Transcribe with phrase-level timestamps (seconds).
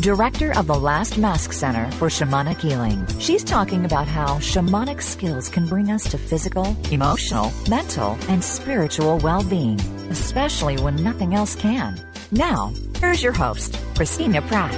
[0.00, 3.06] director of the Last Mask Center for Shamanic Healing.
[3.18, 9.18] She's talking about how shamanic skills can bring us to physical, emotional, mental, and spiritual
[9.18, 12.00] well being, especially when nothing else can.
[12.30, 14.74] Now, here's your host, Christina Pratt.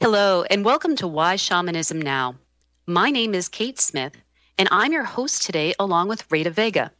[0.00, 2.36] Hello, and welcome to Why Shamanism Now.
[2.86, 4.12] My name is Kate Smith,
[4.58, 6.90] and I'm your host today along with Rada Vega.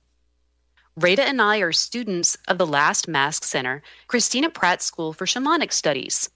[0.97, 5.73] Rada and I are students of the Last Mask Center, Christina Pratt School for Shamanic
[5.73, 6.29] Studies.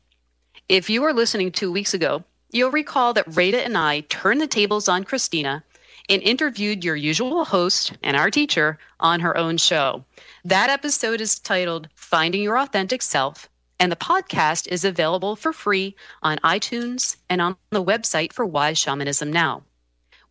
[0.69, 4.47] If you were listening two weeks ago, you'll recall that Rada and I turned the
[4.47, 5.65] tables on Christina
[6.09, 10.05] and interviewed your usual host and our teacher on her own show.
[10.45, 13.49] That episode is titled Finding Your Authentic Self
[13.81, 18.73] and the podcast is available for free on iTunes and on the website for Why
[18.73, 19.65] Shamanism Now.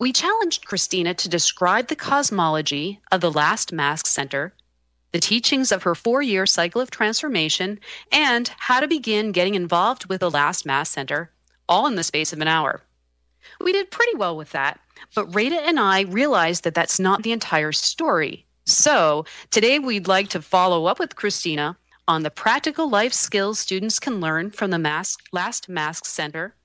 [0.04, 4.54] We challenged Christina to describe the cosmology of the Last Mask Center,
[5.14, 7.80] the teachings of her four year cycle of transformation,
[8.12, 11.32] and how to begin getting involved with the Last Mask Center,
[11.70, 12.82] all in the space of an hour.
[13.62, 14.82] We did pretty well with that,
[15.16, 18.46] but Rada and I realized that that's not the entire story.
[18.66, 21.78] So today we'd like to follow up with Christina
[22.10, 26.56] on the practical life skills students can learn from the Mask, Last Mask Center,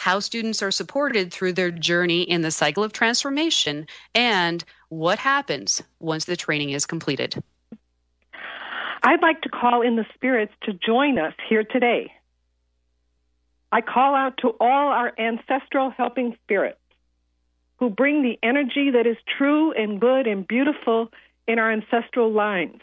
[0.00, 5.82] how students are supported through their journey in the cycle of transformation, and what happens
[5.98, 7.34] once the training is completed.
[9.02, 12.12] I'd like to call in the spirits to join us here today.
[13.70, 16.78] I call out to all our ancestral helping spirits
[17.78, 21.12] who bring the energy that is true and good and beautiful
[21.46, 22.80] in our ancestral lines.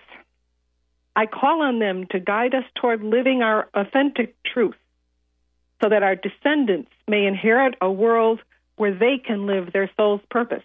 [1.16, 4.76] I call on them to guide us toward living our authentic truth
[5.82, 8.42] so that our descendants may inherit a world
[8.76, 10.64] where they can live their soul's purpose.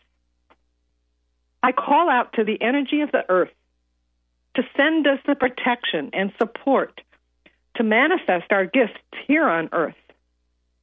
[1.63, 3.53] I call out to the energy of the earth
[4.55, 7.01] to send us the protection and support
[7.77, 9.95] to manifest our gifts here on earth,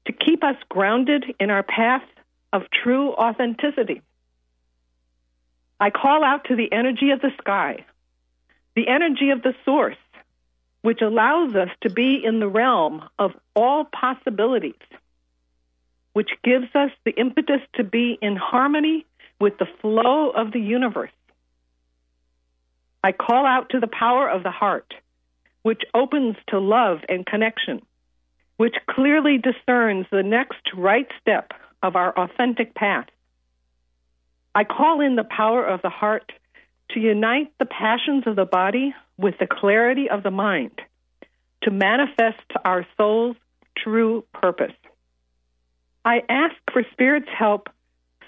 [0.05, 2.03] to keep us grounded in our path
[2.51, 4.01] of true authenticity.
[5.79, 7.85] I call out to the energy of the sky
[8.75, 9.97] the energy of the source,
[10.81, 14.73] which allows us to be in the realm of all possibilities,
[16.13, 19.05] which gives us the impetus to be in harmony
[19.39, 21.11] with the flow of the universe.
[23.03, 24.93] I call out to the power of the heart,
[25.63, 27.81] which opens to love and connection,
[28.57, 31.51] which clearly discerns the next right step
[31.81, 33.07] of our authentic path.
[34.53, 36.31] I call in the power of the heart
[36.91, 40.81] to unite the passions of the body with the clarity of the mind,
[41.63, 43.35] to manifest our soul's
[43.77, 44.73] true purpose.
[46.05, 47.67] I ask for Spirit's help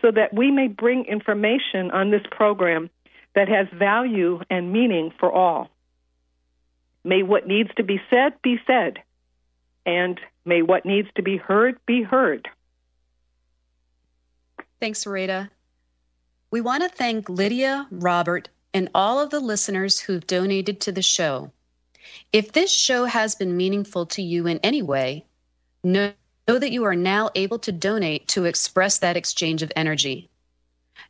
[0.02, 2.90] so that we may bring information on this program
[3.36, 5.70] that has value and meaning for all.
[7.06, 9.00] May what needs to be said be said,
[9.86, 12.50] and may what needs to be heard be heard.
[14.82, 15.50] Thanks, Rada.
[16.52, 21.02] We want to thank Lydia, Robert, and all of the listeners who've donated to the
[21.02, 21.52] show.
[22.32, 25.26] If this show has been meaningful to you in any way,
[25.84, 26.14] know,
[26.48, 30.30] know that you are now able to donate to express that exchange of energy.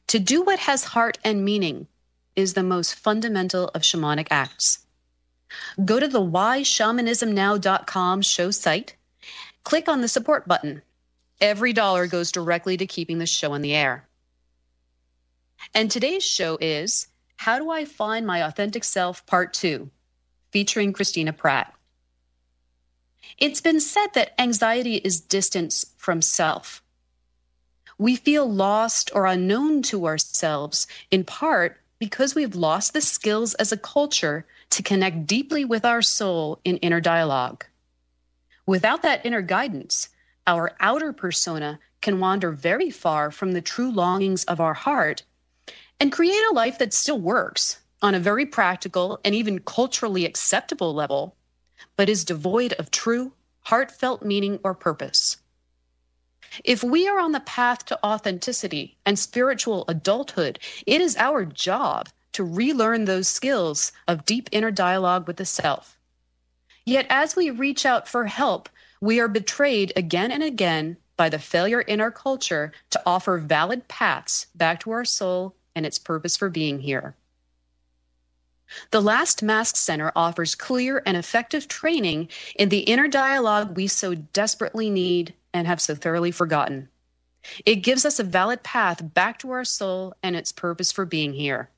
[0.08, 1.88] To do what has heart and meaning
[2.36, 4.86] is the most fundamental of shamanic acts.
[5.84, 8.96] Go to the whyshamanismnow.com show site,
[9.64, 10.82] click on the support button.
[11.40, 14.08] Every dollar goes directly to keeping the show on the air.
[15.74, 17.08] And today's show is
[17.41, 19.90] How Do I Find My Authentic Self, Part 2,
[20.52, 21.74] featuring Christina Pratt.
[23.40, 26.83] It's been said that anxiety is distance from self.
[27.98, 33.71] We feel lost or unknown to ourselves, in part because we've lost the skills as
[33.71, 37.66] a culture to connect deeply with our soul in inner dialogue.
[38.68, 40.10] Without that inner guidance,
[40.45, 45.24] our outer persona can wander very far from the true longings of our heart
[46.01, 50.95] and create a life that still works on a very practical and even culturally acceptable
[50.95, 51.36] level,
[51.95, 55.38] but is devoid of true, heartfelt meaning or purpose.
[56.63, 60.57] If we are on the path to authenticity and spiritual adulthood,
[60.88, 66.00] it is our job to relearn those skills of deep inner dialogue with the self.
[66.83, 68.69] Yet, as we reach out for help,
[69.01, 73.88] We are betrayed again and again by the failure in our culture to offer valid
[73.88, 77.15] paths back to our soul and its purpose for being here.
[78.91, 84.15] The Last Mask Center offers clear and effective training in the inner dialogue we so
[84.15, 86.88] desperately need and have so thoroughly forgotten.
[87.65, 91.33] It gives us a valid path back to our soul and its purpose for being
[91.33, 91.69] here.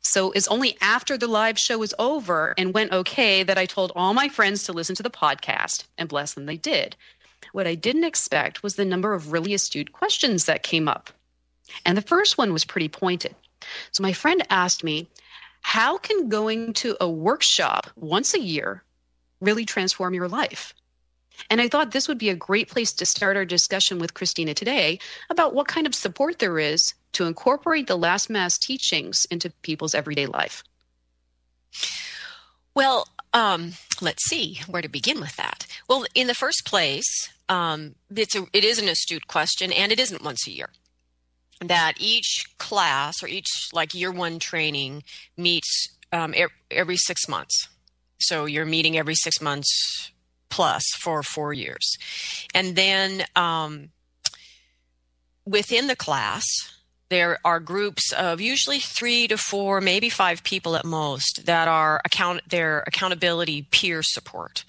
[0.00, 3.92] So it's only after the live show was over and went okay that I told
[3.94, 6.96] all my friends to listen to the podcast, and bless them, they did.
[7.52, 11.10] What I didn't expect was the number of really astute questions that came up.
[11.84, 13.34] And the first one was pretty pointed.
[13.92, 15.08] So my friend asked me,
[15.62, 18.84] How can going to a workshop once a year
[19.40, 20.74] really transform your life?
[21.50, 24.54] And I thought this would be a great place to start our discussion with Christina
[24.54, 24.98] today
[25.30, 29.94] about what kind of support there is to incorporate the Last Mask teachings into people's
[29.94, 30.62] everyday life.
[32.74, 35.66] Well, um, let's see where to begin with that.
[35.88, 40.00] Well, in the first place, um, it's a, it is an astute question, and it
[40.00, 40.70] isn't once a year.
[41.64, 45.04] That each class or each like year one training
[45.36, 46.34] meets um,
[46.70, 47.68] every six months.
[48.18, 50.10] So you're meeting every six months
[50.48, 51.96] plus for four years.
[52.54, 53.90] And then um,
[55.46, 56.44] within the class,
[57.08, 62.00] there are groups of usually three to four, maybe five people at most that are
[62.04, 64.64] account their accountability peer support.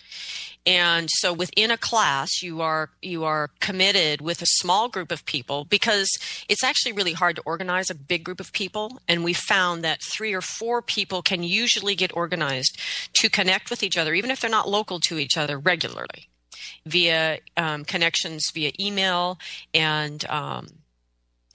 [0.66, 5.26] And so within a class, you are you are committed with a small group of
[5.26, 6.10] people because
[6.48, 9.00] it's actually really hard to organize a big group of people.
[9.08, 12.80] And we found that three or four people can usually get organized
[13.16, 16.30] to connect with each other, even if they're not local to each other regularly,
[16.86, 19.38] via um, connections via email
[19.74, 20.68] and um,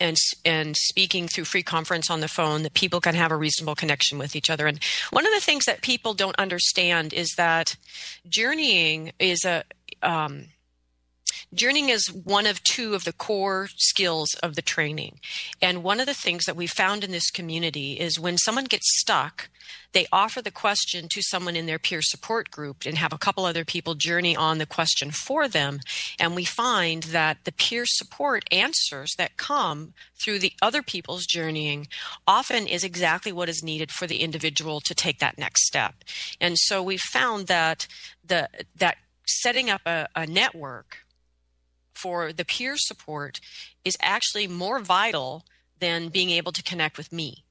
[0.00, 3.74] and and speaking through free conference on the phone that people can have a reasonable
[3.74, 7.76] connection with each other and one of the things that people don't understand is that
[8.28, 9.64] journeying is a
[10.02, 10.46] um,
[11.54, 15.18] Journeying is one of two of the core skills of the training.
[15.62, 18.98] And one of the things that we found in this community is when someone gets
[19.00, 19.48] stuck,
[19.92, 23.45] they offer the question to someone in their peer support group and have a couple
[23.45, 25.80] other people journey on the question for them.
[26.18, 31.88] And we find that the peer support answers that come through the other people's journeying
[32.26, 35.95] often is exactly what is needed for the individual to take that next step.
[36.40, 37.87] And so we found that
[38.25, 40.99] the that setting up a, a network
[41.95, 43.40] for the peer support
[43.85, 45.45] is actually more vital
[45.80, 47.45] than being able to connect with me.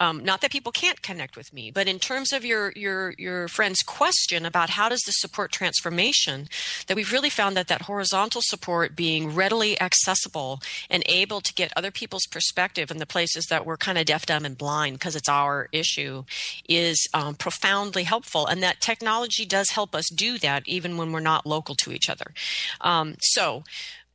[0.00, 3.46] Um, not that people can't connect with me, but in terms of your your your
[3.46, 6.48] friend's question about how does this support transformation,
[6.88, 10.60] that we've really found that that horizontal support being readily accessible
[10.90, 14.26] and able to get other people's perspective in the places that we're kind of deaf,
[14.26, 16.24] dumb, and blind because it's our issue
[16.68, 21.20] is um, profoundly helpful, and that technology does help us do that even when we're
[21.20, 22.32] not local to each other.
[22.80, 23.62] Um, so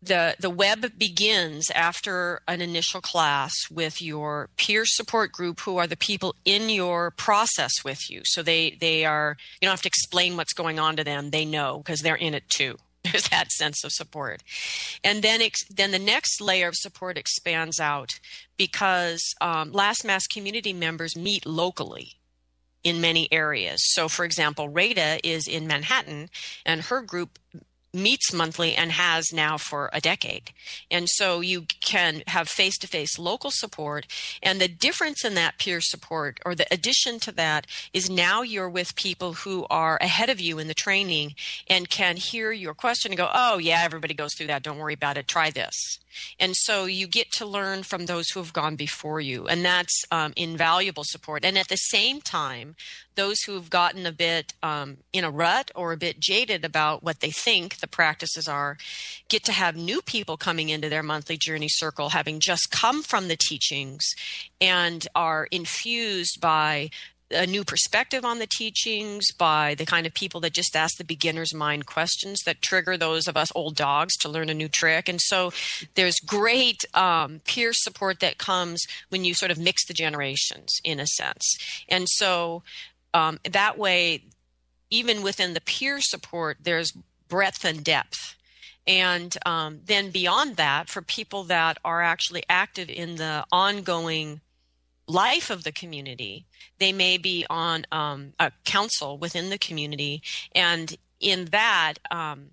[0.02, 5.88] the the web begins after an initial class with your peer support group who are
[5.88, 8.22] the people in your process with you.
[8.24, 11.32] So they they are you don't have to explain what's going on to them.
[11.32, 12.78] They know because they're in it too.
[13.04, 14.44] There's that sense of support.
[15.04, 18.20] And then ex- then the next layer of support expands out
[18.58, 22.14] because um, Last Mask community members meet locally
[22.84, 23.80] in many areas.
[23.94, 26.30] So for example rada is in manhattan
[26.66, 27.40] and her group
[27.94, 30.52] meets monthly and has now for a decade.
[30.92, 34.06] And so you can have face to face local support.
[34.44, 38.70] And the difference in that peer support, or the addition to that, is now you're
[38.70, 41.34] with people who are ahead of you in the training
[41.70, 44.64] and can hear your question and go, oh, yeah, everybody goes through that.
[44.64, 45.28] Don't worry about it.
[45.28, 46.00] Try this.
[46.40, 49.48] And so you get to learn from those who have gone before you.
[49.48, 51.46] And that's um, invaluable support.
[51.46, 52.76] And at the same time,
[53.16, 57.04] those who have gotten a bit um, in a rut or a bit jaded about
[57.04, 58.78] what they think the practices are
[59.28, 63.28] get to have new people coming into their monthly journey circle having just come from
[63.28, 64.06] the teachings
[64.62, 66.90] and are infused by
[67.32, 71.04] a new perspective on the teachings by the kind of people that just ask the
[71.04, 75.10] beginner's mind questions that trigger those of us old dogs to learn a new trick.
[75.10, 75.52] And so
[75.96, 81.00] there's great um, peer support that comes when you sort of mix the generations in
[81.00, 81.58] a sense.
[81.90, 82.64] And so
[83.14, 84.24] um, that way,
[84.90, 86.94] even within the peer support, there's
[87.28, 88.36] breadth and depth.
[88.86, 94.40] And um, then beyond that, for people that are actually active in the ongoing
[95.08, 96.46] life of the community.
[96.80, 100.22] They may be on um, a council within the community,
[100.54, 102.52] and in that, um,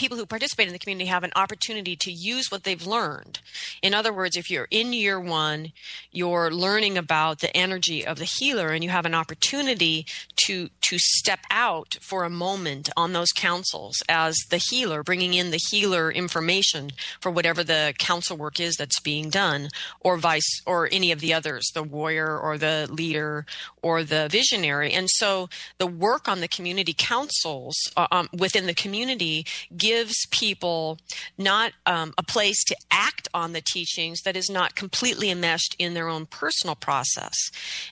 [0.00, 3.38] people who participate in the community have an opportunity to use what they've learned.
[3.82, 5.72] In other words, if you're in year one,
[6.10, 10.06] you're learning about the energy of the healer and you have an opportunity
[10.46, 15.50] to, to step out for a moment on those councils as the healer, bringing in
[15.50, 19.68] the healer information for whatever the council work is that's being done
[20.00, 23.44] or vice, or any of the others, the warrior or the leader
[23.82, 24.92] or the visionary.
[24.92, 29.44] And so the work on the community councils uh, um, within the community
[29.76, 30.98] gives gives people
[31.36, 35.94] not um, a place to act on the teachings that is not completely enmeshed in
[35.94, 37.34] their own personal process.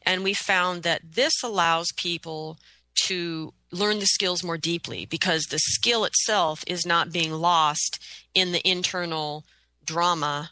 [0.06, 2.56] And we found that this allows people
[3.06, 7.98] to learn the skills more deeply because the skill itself is not being lost
[8.32, 9.44] in the internal
[9.84, 10.50] drama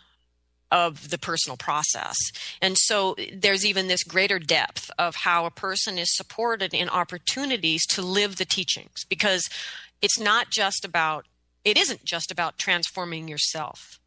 [0.72, 2.16] of the personal process.
[2.60, 7.86] And so there's even this greater depth of how a person is supported in opportunities
[7.90, 9.44] to live the teachings because
[10.02, 11.24] it's not just about
[11.66, 13.99] it isn't just about transforming yourself.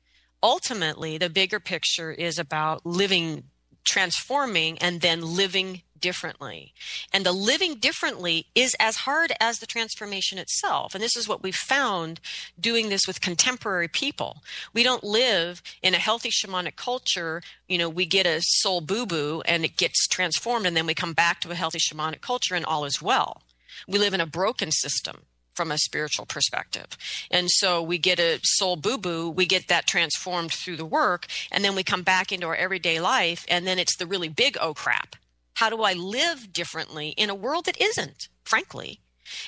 [0.41, 3.43] Ultimately, the bigger picture is about living,
[3.83, 6.73] transforming, and then living differently.
[7.11, 10.95] And the living differently is as hard as the transformation itself.
[10.95, 12.21] And this is what we've found
[12.57, 14.37] doing this with contemporary people.
[14.73, 17.41] We don't live in a healthy shamanic culture.
[17.67, 20.93] You know, we get a soul boo boo and it gets transformed, and then we
[20.93, 23.41] come back to a healthy shamanic culture and all is well.
[23.85, 25.25] We live in a broken system
[25.59, 26.87] from a spiritual perspective.
[27.29, 31.27] And so we get a soul boo boo, we get that transformed through the work,
[31.51, 34.57] and then we come back into our everyday life, and then it's the really big
[34.61, 35.17] oh crap.
[35.55, 39.01] How do I live differently in a world that isn't, frankly?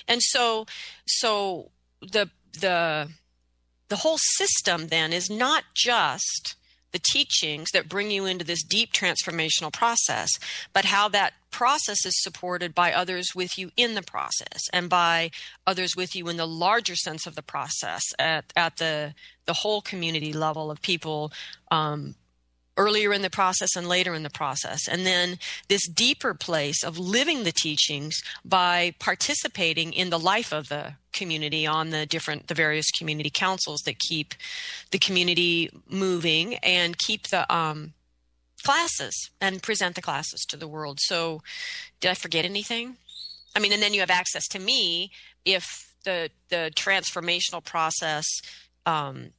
[0.05, 0.65] And so,
[1.07, 3.07] so the the
[3.87, 6.55] the whole system then is not just
[6.91, 10.29] the teachings that bring you into this deep transformational process,
[10.73, 15.29] but how that process is supported by others with you in the process and by
[15.67, 19.13] others with you in the larger sense of the process at, at the
[19.45, 21.31] the whole community level of people
[21.71, 22.15] um,
[22.77, 24.87] earlier in the process and later in the process.
[24.87, 25.37] And then
[25.67, 31.67] this deeper place of living the teachings by participating in the life of the community
[31.67, 34.33] on the different, the various community councils that keep
[34.91, 37.93] the community moving and keep the, um,
[38.63, 40.99] classes and present the classes to the world.
[41.01, 41.41] So,
[41.99, 42.97] did I forget anything?
[43.55, 45.11] I mean, and then you have access to me
[45.45, 48.25] if the the transformational process
[48.85, 49.31] um,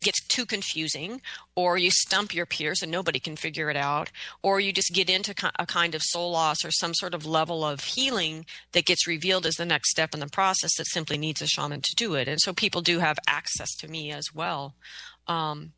[0.00, 1.20] gets too confusing
[1.56, 4.10] or you stump your peers and nobody can figure it out
[4.42, 7.64] or you just get into a kind of soul loss or some sort of level
[7.64, 11.42] of healing that gets revealed as the next step in the process that simply needs
[11.42, 14.74] a shaman to do it and so people do have access to me as well
[15.26, 15.72] um,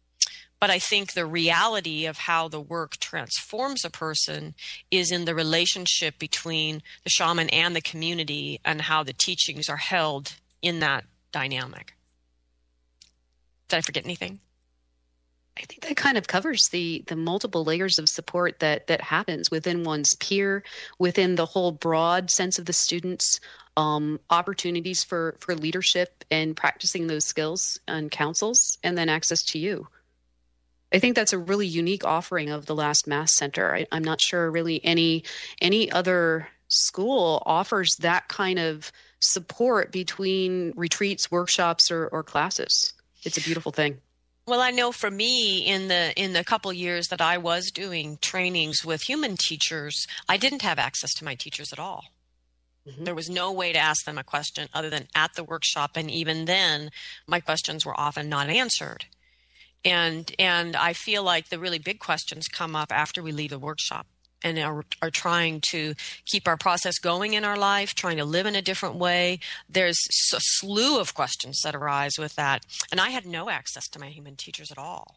[0.61, 4.55] but I think the reality of how the work transforms a person
[4.91, 9.79] is in the relationship between the shaman and the community and how the teachings are
[9.79, 11.95] held in that dynamic.
[13.71, 14.41] Did I forget anything?
[15.57, 19.51] I think that kind of covers the the multiple layers of support that that happens
[19.51, 20.65] within one's peer,
[20.99, 23.41] within the whole broad sense of the students,
[23.77, 29.59] um, opportunities for for leadership and practicing those skills and councils, and then access to
[29.59, 29.87] you.
[30.93, 33.73] I think that's a really unique offering of the Last Mask Center.
[33.73, 35.25] I, I'm not sure really any
[35.61, 42.95] any other school offers that kind of support between retreats, workshops, or, or classes.
[43.25, 44.01] It's a beautiful thing.
[44.47, 48.19] Well, I know for me in the in the couple years that I was doing
[48.21, 52.05] trainings with human teachers, I didn't have access to my teachers at all.
[52.89, 53.05] Mm-hmm.
[53.05, 56.11] There was no way to ask them a question other than at the workshop and
[56.11, 56.91] even then
[57.27, 59.05] my questions were often not answered.
[59.85, 63.59] And and I feel like the really big questions come up after we leave the
[63.59, 64.07] workshop
[64.43, 65.95] and are, are trying to
[66.27, 69.39] keep our process going in our life, trying to live in a different way.
[69.69, 69.99] There's
[70.35, 72.65] a slew of questions that arise with that.
[72.91, 75.17] And I had no access to my human teachers at all.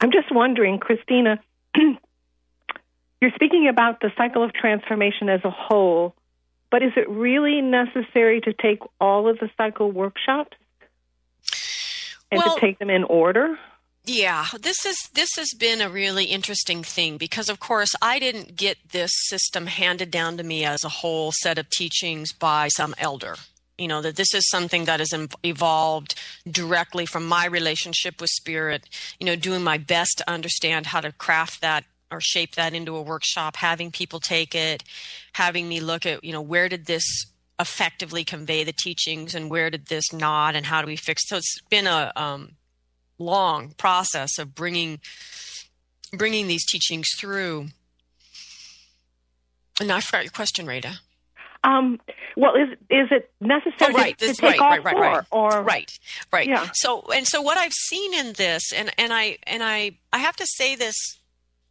[0.00, 1.40] I'm just wondering, Christina,
[1.76, 6.14] you're speaking about the cycle of transformation as a whole,
[6.70, 10.56] but is it really necessary to take all of the cycle workshops
[12.30, 13.58] and well, to take them in order?
[14.06, 18.54] Yeah, this is this has been a really interesting thing because of course I didn't
[18.54, 22.94] get this system handed down to me as a whole set of teachings by some
[22.98, 23.36] elder.
[23.78, 28.90] You know that this is something that has evolved directly from my relationship with spirit,
[29.18, 32.96] you know, doing my best to understand how to craft that or shape that into
[32.96, 34.84] a workshop, having people take it,
[35.32, 37.26] having me look at, you know, where did this
[37.58, 41.36] effectively convey the teachings and where did this not and how do we fix so
[41.36, 42.50] it's been a um,
[43.18, 45.00] long process of bringing
[46.12, 47.68] bringing these teachings through.
[49.80, 51.00] And I forgot your question, Rita.
[51.64, 51.98] Um,
[52.36, 55.26] well, is is it necessary oh, right, to, this, to take right, all right, right,
[55.30, 55.58] four, right.
[55.58, 55.98] or right,
[56.30, 56.46] right?
[56.46, 56.68] Yeah.
[56.74, 60.36] So and so, what I've seen in this, and and I and I I have
[60.36, 60.94] to say this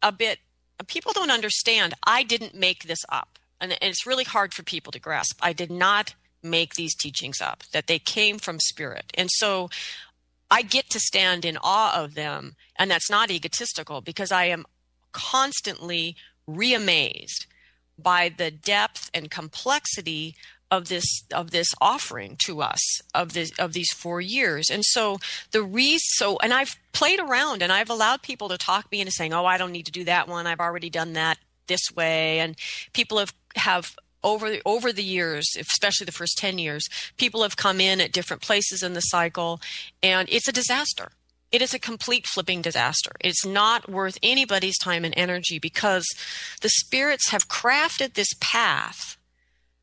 [0.02, 0.40] a bit.
[0.88, 1.94] People don't understand.
[2.04, 5.38] I didn't make this up, and, and it's really hard for people to grasp.
[5.40, 9.70] I did not make these teachings up; that they came from spirit, and so
[10.50, 12.56] I get to stand in awe of them.
[12.76, 14.64] And that's not egotistical because I am
[15.12, 16.16] constantly
[16.48, 17.46] reamazed
[17.98, 20.34] by the depth and complexity
[20.70, 25.18] of this of this offering to us of this of these four years and so
[25.52, 29.12] the reason so and i've played around and i've allowed people to talk me into
[29.12, 31.38] saying oh i don't need to do that one i've already done that
[31.68, 32.56] this way and
[32.92, 37.56] people have have over the, over the years, especially the first 10 years, people have
[37.56, 39.60] come in at different places in the cycle
[40.02, 41.12] and it's a disaster.
[41.52, 43.12] It is a complete flipping disaster.
[43.20, 46.04] It's not worth anybody's time and energy because
[46.62, 49.16] the spirits have crafted this path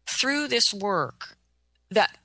[0.05, 1.37] through this work
[1.89, 2.17] that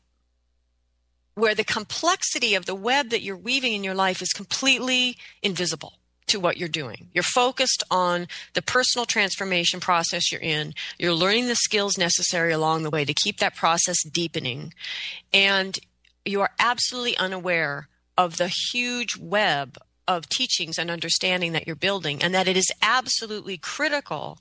[1.34, 5.92] where the complexity of the web that you're weaving in your life is completely invisible
[6.28, 7.08] to what you're doing.
[7.12, 10.74] You're focused on the personal transformation process you're in.
[10.98, 14.74] You're learning the skills necessary along the way to keep that process deepening.
[15.32, 15.78] And
[16.24, 22.22] you are absolutely unaware of the huge web of teachings and understanding that you're building,
[22.22, 24.38] and that it is absolutely critical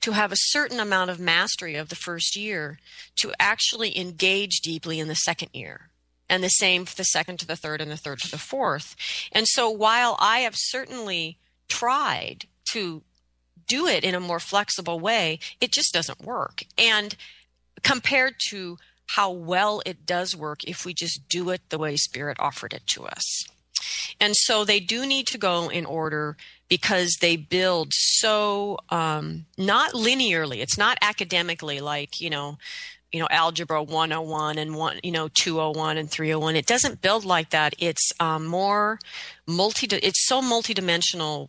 [0.00, 2.78] to have a certain amount of mastery of the first year
[3.14, 5.90] to actually engage deeply in the second year
[6.28, 8.96] and the same for the second to the third and the third to the fourth.
[9.32, 13.02] And so while I have certainly tried to
[13.66, 16.64] do it in a more flexible way, it just doesn't work.
[16.78, 17.16] And
[17.82, 18.78] compared to
[19.10, 22.86] how well it does work if we just do it the way Spirit offered it
[22.88, 23.46] to us.
[24.20, 26.36] And so they do need to go in order
[26.68, 30.58] because they build so um, not linearly.
[30.58, 32.58] It's not academically like, you know,
[33.16, 37.48] you know algebra 101 and one you know 201 and 301 it doesn't build like
[37.48, 37.74] that.
[37.78, 38.98] It's um, more
[39.46, 41.48] multi it's so multidimensional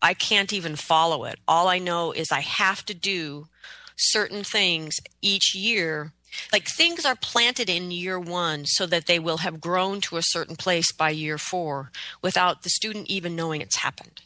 [0.00, 1.40] i can't even follow it.
[1.48, 3.48] All i know is i have to do
[3.96, 6.12] certain things each year.
[6.52, 10.22] Like things are planted in year one so that they will have grown to a
[10.22, 11.90] certain place by year four
[12.22, 14.22] without the student even knowing it's happened.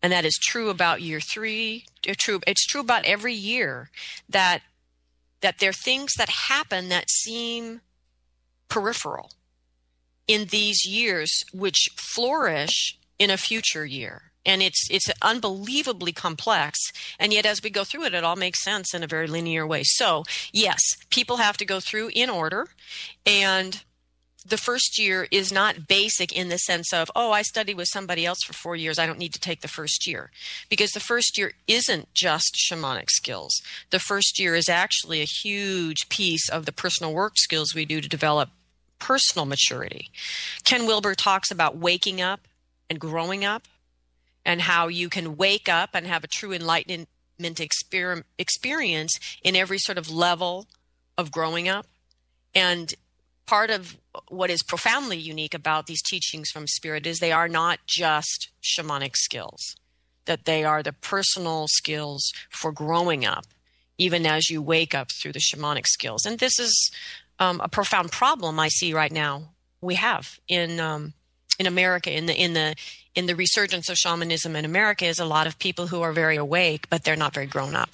[0.00, 3.90] And that is true about year three true it's true about every year
[4.28, 4.62] that
[5.46, 7.80] that there are things that happen that seem
[8.68, 9.30] peripheral
[10.26, 14.32] in these years which flourish in a future year.
[14.44, 16.80] And it's it's unbelievably complex.
[17.20, 19.64] And yet as we go through it it all makes sense in a very linear
[19.64, 19.84] way.
[19.84, 20.80] So yes
[21.10, 22.66] people have to go through in order.
[23.24, 23.84] And
[24.48, 28.24] the first year is not basic in the sense of, oh, I studied with somebody
[28.24, 28.98] else for four years.
[28.98, 30.30] I don't need to take the first year.
[30.68, 33.60] Because the first year isn't just shamanic skills.
[33.90, 38.00] The first year is actually a huge piece of the personal work skills we do
[38.00, 38.50] to develop
[38.98, 40.10] personal maturity.
[40.64, 42.40] Ken Wilber talks about waking up
[42.88, 43.64] and growing up
[44.44, 47.08] and how you can wake up and have a true enlightenment
[48.38, 50.66] experience in every sort of level
[51.18, 51.86] of growing up.
[52.54, 52.94] And
[53.46, 53.96] part of
[54.28, 59.16] what is profoundly unique about these teachings from spirit is they are not just shamanic
[59.16, 59.76] skills
[60.26, 63.44] that they are the personal skills for growing up
[63.98, 66.26] even as you wake up through the shamanic skills.
[66.26, 66.90] And this is
[67.38, 71.12] um, a profound problem i see right now we have in um,
[71.58, 72.10] in america.
[72.10, 72.74] In the in the
[73.14, 76.36] in the resurgence of shamanism in america is a lot of people who are very
[76.36, 77.90] awake but they're not very grown up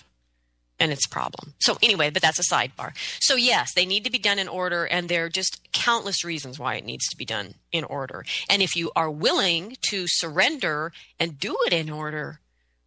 [0.82, 1.54] and its problem.
[1.60, 2.92] So anyway, but that's a sidebar.
[3.20, 6.58] So yes, they need to be done in order and there are just countless reasons
[6.58, 8.24] why it needs to be done in order.
[8.50, 12.40] And if you are willing to surrender and do it in order,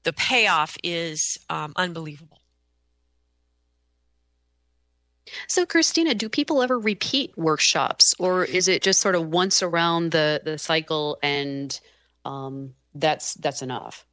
[0.03, 2.39] the payoff is um, unbelievable.
[5.47, 10.11] So, Christina, do people ever repeat workshops, or is it just sort of once around
[10.11, 11.77] the the cycle and
[12.23, 14.05] um, that's that's enough?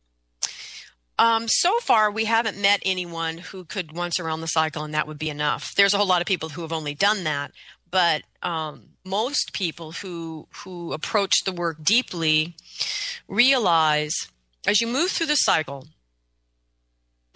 [1.23, 5.07] Um, so far, we haven't met anyone who could once around the cycle and that
[5.07, 5.73] would be enough.
[5.77, 7.53] There's a whole lot of people who have only done that,
[7.93, 12.57] but um, most people who who approach the work deeply
[13.29, 14.13] realize
[14.67, 15.87] as you move through the cycle,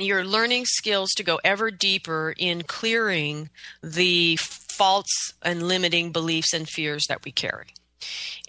[0.01, 3.51] you're learning skills to go ever deeper in clearing
[3.85, 7.69] the false and limiting beliefs and fears that we carry.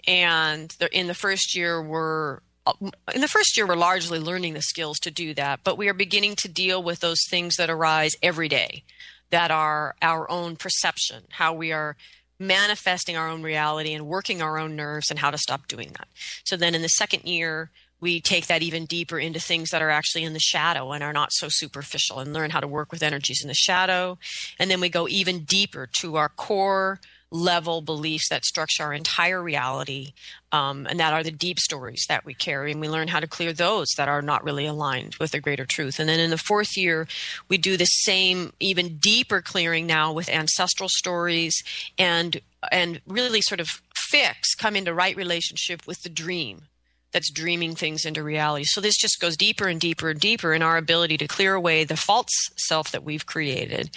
[0.04, 4.62] And in the first year, we're Uh, in the first year, we're largely learning the
[4.62, 8.14] skills to do that, but we are beginning to deal with those things that arise
[8.22, 8.84] every day
[9.30, 11.96] that are our own perception, how we are
[12.38, 16.08] manifesting our own reality and working our own nerves and how to stop doing that.
[16.44, 19.90] So then in the second year, we take that even deeper into things that are
[19.90, 23.02] actually in the shadow and are not so superficial and learn how to work with
[23.02, 24.18] energies in the shadow.
[24.58, 27.00] And then we go even deeper to our core
[27.30, 30.12] level beliefs that structure our entire reality.
[30.50, 32.72] Um, and that are the deep stories that we carry.
[32.72, 35.66] And we learn how to clear those that are not really aligned with the greater
[35.66, 35.98] truth.
[35.98, 37.06] And then in the fourth year,
[37.48, 41.62] we do the same, even deeper clearing now with ancestral stories
[41.98, 42.40] and
[42.72, 46.62] and really sort of fix, come into right relationship with the dream
[47.12, 48.64] that's dreaming things into reality.
[48.66, 51.84] So this just goes deeper and deeper and deeper in our ability to clear away
[51.84, 53.90] the false self that we've created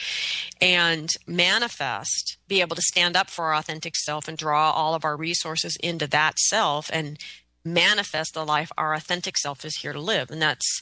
[0.62, 5.04] and manifest, be able to stand up for our authentic self and draw all of
[5.04, 7.20] our resources into that self and
[7.66, 10.32] manifest the life our authentic self is here to live.
[10.32, 10.82] And that's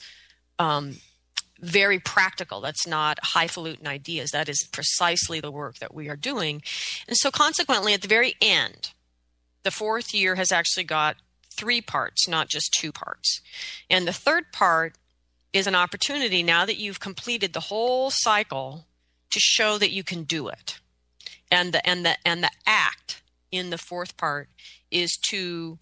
[0.60, 0.98] um,
[1.60, 2.62] very practical.
[2.62, 4.32] That's not highfalutin ideas.
[4.32, 6.62] That is precisely the work that we are doing.
[7.08, 8.92] And so consequently, at the very end,
[9.63, 11.18] the fourth year has actually got
[11.60, 13.41] three parts, not just two parts.
[13.89, 14.95] And the third part
[15.52, 18.86] is an opportunity now that you've completed the whole cycle
[19.32, 20.80] to show that you can do it.
[21.52, 24.48] And the and the and the act in the fourth part
[24.91, 25.80] is to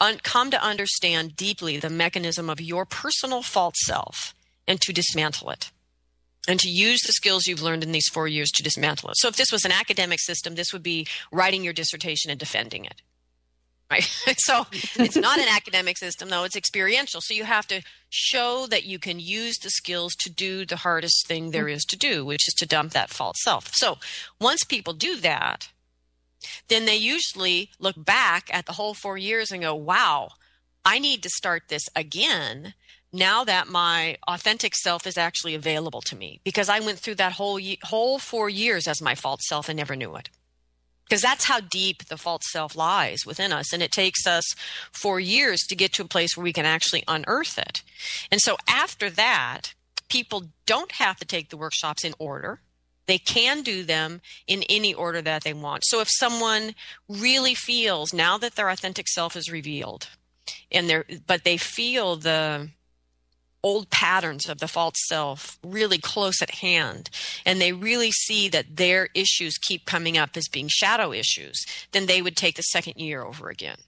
[0.00, 4.34] un- come to understand deeply the mechanism of your personal false self
[4.66, 5.70] and to dismantle it
[6.48, 9.18] and to use the skills you've learned in these four years to dismantle it.
[9.18, 12.84] So if this was an academic system, this would be writing your dissertation and defending
[12.84, 13.00] it
[13.90, 14.02] right?
[14.38, 17.20] so it's not an academic system, though, it's experiential.
[17.20, 21.26] So you have to show that you can use the skills to do the hardest
[21.26, 23.70] thing there is to do, which is to dump that false self.
[23.74, 23.98] So
[24.40, 25.68] once people do that,
[26.68, 30.30] then they usually look back at the whole four years and go, wow,
[30.84, 32.74] I need to start this again
[33.12, 37.32] now that my authentic self is actually available to me because I went through that
[37.32, 40.28] whole whole 4 years as my false self and never knew it
[41.08, 43.72] because that's how deep the false self lies within us.
[43.72, 44.44] And it takes us
[44.92, 47.82] four years to get to a place where we can actually unearth it.
[48.30, 49.74] And so after that,
[50.08, 52.60] people don't have to take the workshops in order.
[53.06, 55.82] They can do them in any order that they want.
[55.86, 56.74] So if someone
[57.08, 60.08] really feels now that their authentic self is revealed
[60.70, 62.68] and they're, but they feel the,
[63.62, 67.10] old patterns of the false self really close at hand
[67.44, 72.06] and they really see that their issues keep coming up as being shadow issues, then
[72.06, 73.78] they would take the second year over again.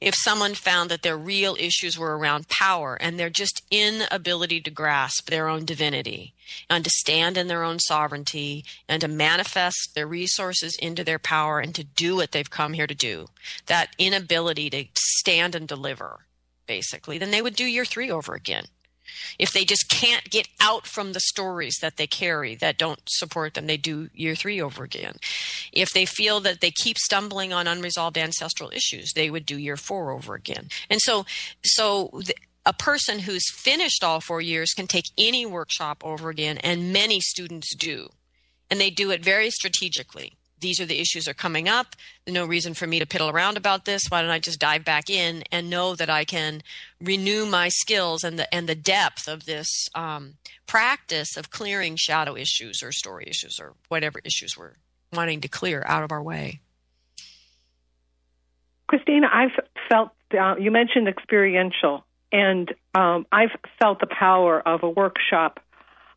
[0.00, 4.70] If someone found that their real issues were around power and their just inability to
[4.70, 6.34] grasp their own divinity
[6.70, 11.60] and to stand in their own sovereignty and to manifest their resources into their power
[11.60, 13.26] and to do what they've come here to do,
[13.66, 16.25] that inability to stand and deliver,
[16.66, 18.66] basically, then they would do year three over again.
[19.38, 23.54] If they just can't get out from the stories that they carry that don't support
[23.54, 25.16] them, they do year three over again.
[25.72, 29.76] If they feel that they keep stumbling on unresolved ancestral issues, they would do year
[29.76, 30.68] four over again.
[30.90, 31.24] And so,
[31.62, 36.58] so the, a person who's finished all four years can take any workshop over again,
[36.58, 38.08] and many students do.
[38.68, 40.32] And they do it very strategically.
[40.60, 41.94] These are the issues are coming up.
[42.26, 44.04] No reason for me to piddle around about this.
[44.08, 46.62] Why don't I just dive back in and know that I can
[47.00, 50.34] renew my skills and the and the depth of this um,
[50.66, 54.74] practice of clearing shadow issues or story issues or whatever issues we're
[55.12, 56.60] wanting to clear out of our way.
[58.86, 64.90] Christina, I've felt uh, you mentioned experiential, and um, I've felt the power of a
[64.90, 65.60] workshop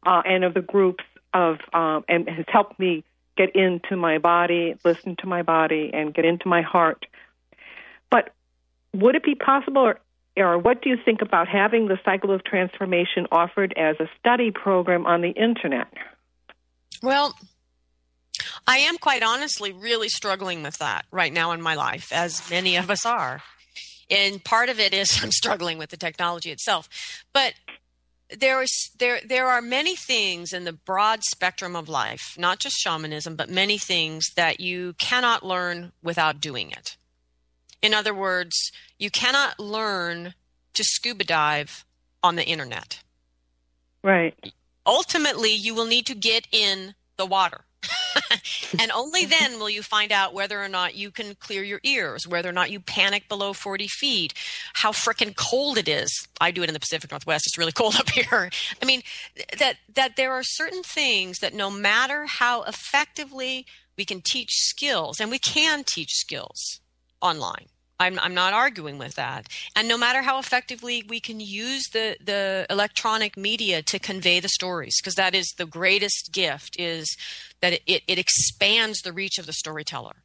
[0.05, 3.03] uh, and of the groups of um, and has helped me
[3.39, 7.05] get into my body, listen to my body, and get into my heart.
[8.11, 8.33] But
[8.93, 9.99] would it be possible, or,
[10.35, 14.51] or what do you think about having the cycle of transformation offered as a study
[14.51, 15.87] program on the internet?
[17.01, 17.33] Well,
[18.67, 22.75] I am quite honestly really struggling with that right now in my life, as many
[22.75, 23.41] of us are.
[24.11, 26.89] And part of it is I'm struggling with the technology itself.
[27.31, 27.53] But
[28.37, 32.77] there is there there are many things in the broad spectrum of life, not just
[32.77, 36.97] shamanism, but many things that you cannot learn without doing it.
[37.81, 40.33] In other words, you cannot learn
[40.73, 41.85] to scuba dive
[42.21, 43.01] on the internet.
[44.03, 44.53] Right.
[44.85, 47.61] Ultimately, you will need to get in the water.
[48.79, 52.27] and only then will you find out whether or not you can clear your ears,
[52.27, 54.33] whether or not you panic below 40 feet,
[54.73, 56.27] how freaking cold it is.
[56.41, 57.47] I do it in the Pacific Northwest.
[57.47, 58.49] It's really cold up here.
[58.81, 59.01] I mean,
[59.57, 63.65] that, that there are certain things that no matter how effectively
[63.97, 66.79] we can teach skills, and we can teach skills
[67.21, 67.65] online.
[67.99, 69.47] I'm, I'm not arguing with that.
[69.75, 74.49] And no matter how effectively we can use the, the electronic media to convey the
[74.49, 77.17] stories, because that is the greatest gift, is
[77.61, 80.17] that it, it expands the reach of the storyteller.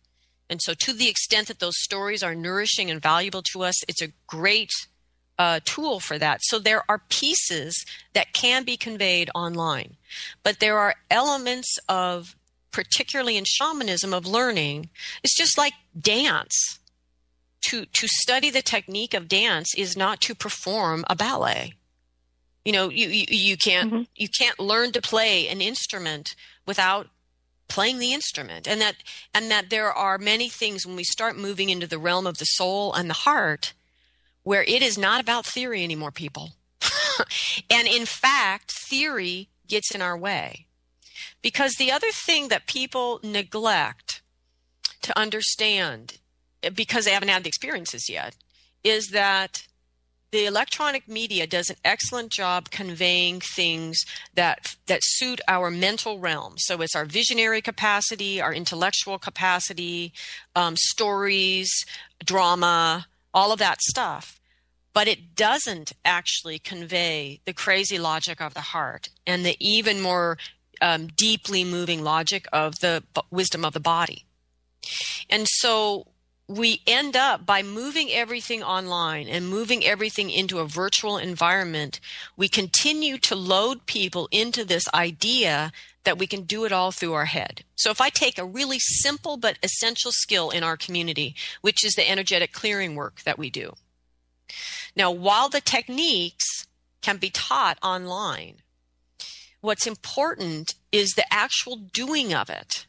[0.48, 4.02] And so, to the extent that those stories are nourishing and valuable to us, it's
[4.02, 4.70] a great
[5.38, 6.40] uh, tool for that.
[6.42, 9.96] So, there are pieces that can be conveyed online,
[10.42, 12.36] but there are elements of,
[12.72, 14.90] particularly in shamanism, of learning.
[15.22, 16.78] It's just like dance.
[17.68, 21.74] To, to study the technique of dance is not to perform a ballet.
[22.64, 24.02] You know, you, you, you can't mm-hmm.
[24.14, 26.34] you can't learn to play an instrument
[26.66, 27.08] without
[27.68, 28.96] playing the instrument and that
[29.32, 32.44] and that there are many things when we start moving into the realm of the
[32.44, 33.72] soul and the heart
[34.42, 36.50] where it is not about theory anymore people
[37.70, 40.66] and in fact theory gets in our way
[41.42, 44.22] because the other thing that people neglect
[45.00, 46.18] to understand
[46.70, 48.36] because they haven't had the experiences yet
[48.82, 49.66] is that
[50.34, 56.54] the electronic media does an excellent job conveying things that that suit our mental realm.
[56.56, 60.12] So it's our visionary capacity, our intellectual capacity,
[60.56, 61.70] um, stories,
[62.24, 64.40] drama, all of that stuff.
[64.92, 70.36] But it doesn't actually convey the crazy logic of the heart and the even more
[70.80, 74.24] um, deeply moving logic of the b- wisdom of the body.
[75.30, 76.08] And so
[76.46, 82.00] we end up by moving everything online and moving everything into a virtual environment,
[82.36, 85.72] we continue to load people into this idea
[86.04, 87.64] that we can do it all through our head.
[87.76, 91.94] So if I take a really simple but essential skill in our community, which is
[91.94, 93.72] the energetic clearing work that we do.
[94.94, 96.66] Now, while the techniques
[97.00, 98.56] can be taught online,
[99.62, 102.86] what's important is the actual doing of it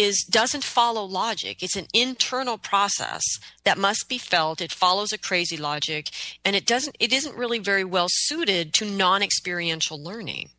[0.00, 1.62] is doesn't follow logic.
[1.62, 3.22] It's an internal process
[3.64, 4.60] that must be felt.
[4.60, 6.08] It follows a crazy logic
[6.44, 10.50] and it doesn't it isn't really very well suited to non-experiential learning.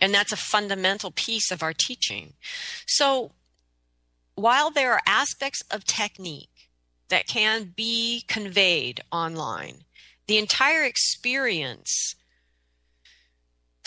[0.00, 2.34] And that's a fundamental piece of our teaching.
[2.86, 3.32] So
[4.34, 6.70] while there are aspects of technique
[7.08, 9.84] that can be conveyed online,
[10.28, 12.14] the entire experience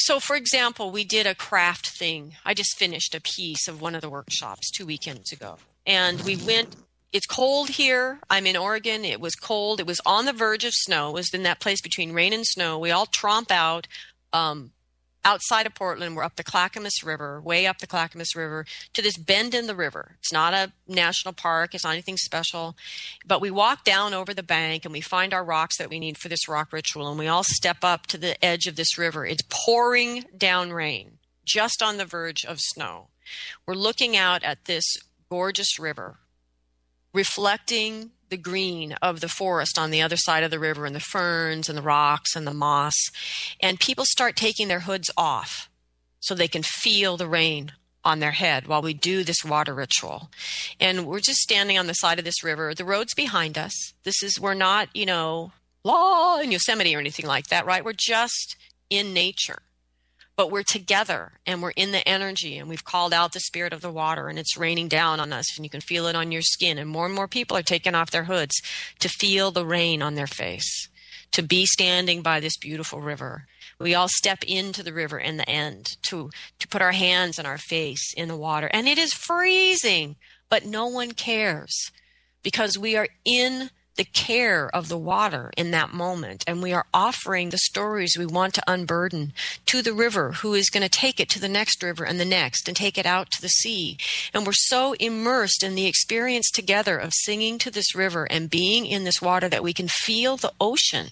[0.01, 2.35] so, for example, we did a craft thing.
[2.45, 5.57] I just finished a piece of one of the workshops two weekends ago.
[5.85, 6.75] And we went,
[7.13, 8.19] it's cold here.
[8.29, 9.03] I'm in Oregon.
[9.05, 9.79] It was cold.
[9.79, 11.09] It was on the verge of snow.
[11.09, 12.79] It was in that place between rain and snow.
[12.79, 13.87] We all tromp out.
[14.33, 14.71] Um,
[15.23, 16.15] outside of Portland.
[16.15, 19.75] We're up the Clackamas River, way up the Clackamas River, to this bend in the
[19.75, 20.15] river.
[20.19, 22.75] It's not a national park, it's not anything special.
[23.25, 26.17] But we walk down over the bank and we find our rocks that we need
[26.17, 29.25] for this rock ritual, and we all step up to the edge of this river.
[29.25, 33.09] It's pouring down rain, just on the verge of snow.
[33.65, 34.85] We're looking out at this
[35.29, 36.19] gorgeous river,
[37.13, 40.99] reflecting the green of the forest on the other side of the river and the
[40.99, 42.95] ferns and the rocks and the moss.
[43.59, 45.69] And people start taking their hoods off
[46.21, 50.31] so they can feel the rain on their head while we do this water ritual.
[50.79, 52.73] And we're just standing on the side of this river.
[52.73, 53.93] The road's behind us.
[54.03, 55.51] This is, we're not, you know,
[55.83, 57.85] law in Yosemite or anything like that, right?
[57.85, 58.55] We're just
[58.89, 59.59] in nature.
[60.41, 63.81] But we're together and we're in the energy and we've called out the spirit of
[63.81, 66.41] the water and it's raining down on us and you can feel it on your
[66.41, 68.59] skin and more and more people are taking off their hoods
[68.97, 70.89] to feel the rain on their face
[71.31, 73.45] to be standing by this beautiful river.
[73.77, 77.47] We all step into the river in the end to to put our hands and
[77.47, 78.67] our face in the water.
[78.73, 80.15] And it is freezing
[80.49, 81.91] but no one cares
[82.41, 83.69] because we are in
[84.01, 86.43] the care of the water in that moment.
[86.47, 89.31] And we are offering the stories we want to unburden
[89.67, 92.25] to the river, who is going to take it to the next river and the
[92.25, 93.99] next and take it out to the sea.
[94.33, 98.87] And we're so immersed in the experience together of singing to this river and being
[98.87, 101.09] in this water that we can feel the ocean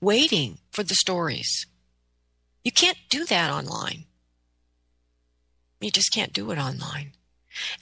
[0.00, 1.68] waiting for the stories.
[2.64, 4.06] You can't do that online.
[5.80, 7.12] You just can't do it online.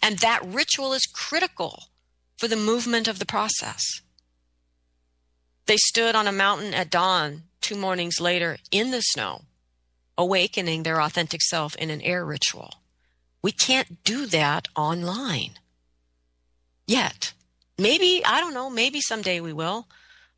[0.03, 1.85] And that ritual is critical
[2.37, 3.81] for the movement of the process.
[5.71, 9.43] They stood on a mountain at dawn two mornings later in the snow,
[10.19, 12.81] awakening their authentic self in an air ritual.
[13.41, 15.61] We can't do that online
[16.89, 17.35] yet.
[17.79, 19.87] Maybe, I don't know, maybe someday we will,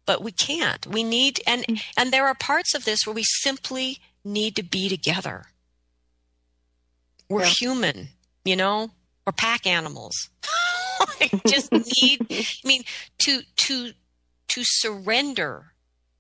[0.05, 0.87] but we can't.
[0.87, 1.83] We need, and, mm.
[1.97, 5.47] and there are parts of this where we simply need to be together.
[7.31, 7.55] We're yeah.
[7.59, 8.09] human,
[8.45, 8.90] you know,
[9.27, 10.29] we're pack animals.
[11.01, 12.83] I just need, I mean,
[13.21, 13.92] to, to,
[14.53, 15.73] to surrender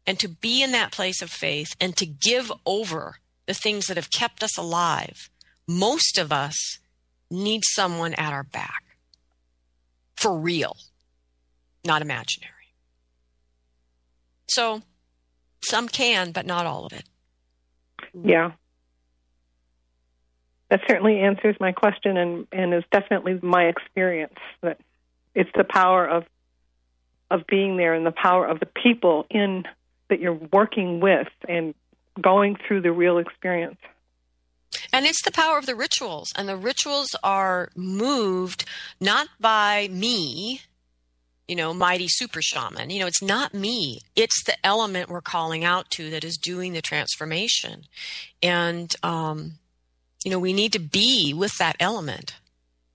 [0.06, 3.16] and to be in that place of faith and to give over
[3.46, 5.30] the things that have kept us alive.
[5.68, 6.78] Most of us
[7.30, 8.82] need someone at our back
[10.16, 10.76] for real,
[11.84, 12.50] not imaginary.
[14.48, 14.82] So
[15.64, 17.04] some can, but not all of it.
[18.24, 18.52] Yeah.
[20.68, 24.80] That certainly answers my question and, and is definitely my experience that
[25.34, 26.24] it's the power of
[27.32, 29.64] of being there and the power of the people in
[30.08, 31.74] that you're working with and
[32.20, 33.78] going through the real experience.
[34.92, 36.32] And it's the power of the rituals.
[36.36, 38.66] And the rituals are moved
[39.00, 40.60] not by me,
[41.48, 42.90] you know, mighty super shaman.
[42.90, 44.00] You know, it's not me.
[44.14, 47.84] It's the element we're calling out to that is doing the transformation.
[48.42, 49.52] And, um,
[50.24, 52.36] you know, we need to be with that element.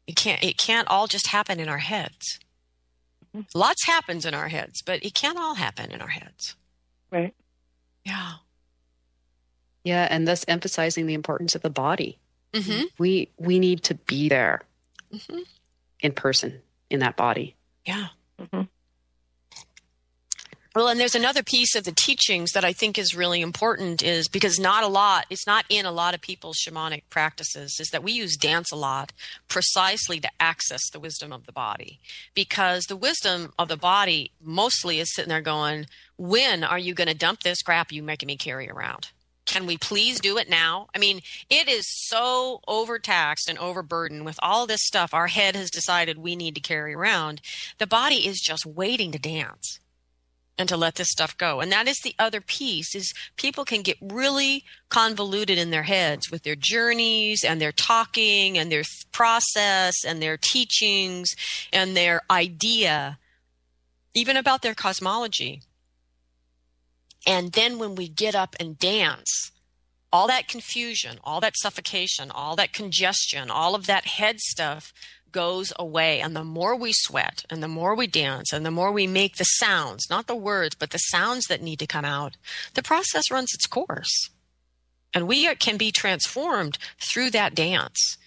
[0.05, 2.39] It can't, it can't all just happen in our heads.
[3.53, 6.55] Lots happens in our heads, but it can't all happen in our heads.
[7.11, 7.33] Right.
[8.03, 8.33] Yeah.
[9.83, 12.19] Yeah, and thus emphasizing the importance of the body.
[12.53, 12.83] Mm-hmm.
[12.97, 14.61] We we need to be there
[15.13, 15.39] mm-hmm.
[15.99, 17.55] in person in that body.
[17.85, 18.07] Yeah.
[20.77, 24.27] Well, and there's another piece of the teachings that I think is really important is
[24.27, 28.03] because not a lot, it's not in a lot of people's shamanic practices, is that
[28.03, 29.11] we use dance a lot
[29.47, 31.99] precisely to access the wisdom of the body.
[32.35, 37.07] Because the wisdom of the body mostly is sitting there going, when are you going
[37.07, 39.09] to dump this crap you're making me carry around?
[39.47, 40.89] Can we please do it now?
[40.93, 45.71] I mean, it is so overtaxed and overburdened with all this stuff our head has
[45.71, 47.41] decided we need to carry around.
[47.79, 49.79] The body is just waiting to dance
[50.57, 51.59] and to let this stuff go.
[51.61, 56.31] And that is the other piece is people can get really convoluted in their heads
[56.31, 61.35] with their journeys and their talking and their process and their teachings
[61.71, 63.19] and their idea
[64.13, 65.61] even about their cosmology.
[67.27, 69.51] And then when we get up and dance,
[70.11, 74.91] all that confusion, all that suffocation, all that congestion, all of that head stuff
[75.31, 76.21] goes away.
[76.21, 79.37] And the more we sweat and the more we dance and the more we make
[79.37, 82.37] the sounds, not the words, but the sounds that need to come out,
[82.73, 84.29] the process runs its course.
[85.13, 88.17] And we can be transformed through that dance.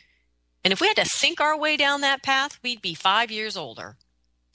[0.64, 3.56] And if we had to think our way down that path, we'd be five years
[3.56, 3.96] older.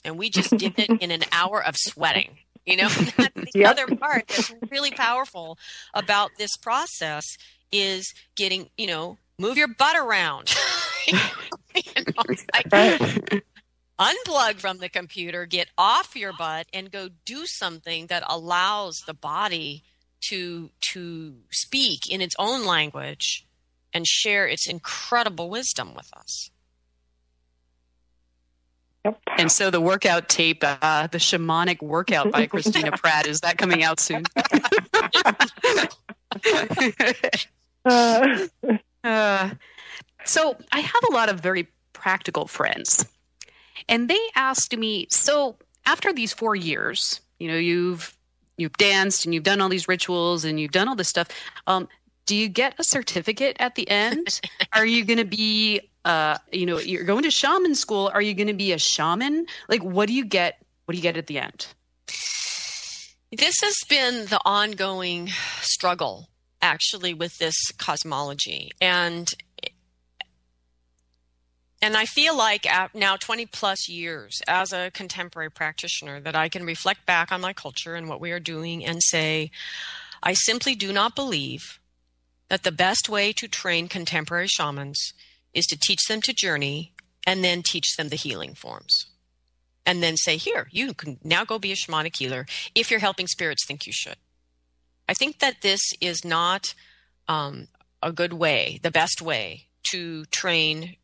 [0.04, 2.38] And we just did it in an hour of sweating.
[2.64, 3.70] You know, that's the yep.
[3.70, 5.58] other part that's really powerful
[5.94, 7.24] about this process
[7.72, 10.54] is getting, you know, move your butt around.
[11.12, 13.42] know, like,
[13.98, 19.14] unplug from the computer, get off your butt, and go do something that allows the
[19.14, 19.82] body
[20.22, 23.46] to to speak in its own language
[23.92, 26.50] and share its incredible wisdom with us.
[29.04, 29.20] Yep.
[29.38, 33.84] And so the workout tape, uh, the shamanic workout by Christina Pratt, is that coming
[33.84, 34.24] out soon?
[37.84, 38.46] uh,
[39.04, 39.50] uh,
[40.26, 43.06] so I have a lot of very practical friends.
[43.88, 48.16] And they asked me, so after these four years, you know, you've
[48.56, 51.28] you've danced and you've done all these rituals and you've done all this stuff.
[51.66, 51.88] Um,
[52.24, 54.40] do you get a certificate at the end?
[54.72, 58.10] Are you going to be, uh, you know, you're going to shaman school?
[58.12, 59.46] Are you going to be a shaman?
[59.68, 60.58] Like, what do you get?
[60.86, 61.66] What do you get at the end?
[63.32, 66.28] This has been the ongoing struggle
[66.62, 69.32] actually with this cosmology and
[71.86, 76.66] and I feel like now 20 plus years as a contemporary practitioner that I can
[76.66, 79.52] reflect back on my culture and what we are doing and say,
[80.20, 81.78] I simply do not believe
[82.48, 85.12] that the best way to train contemporary shamans
[85.54, 86.92] is to teach them to journey
[87.24, 89.06] and then teach them the healing forms.
[89.86, 93.28] And then say, here, you can now go be a shamanic healer if your helping
[93.28, 94.16] spirits think you should.
[95.08, 96.74] I think that this is not
[97.28, 97.68] um,
[98.02, 100.96] a good way, the best way to train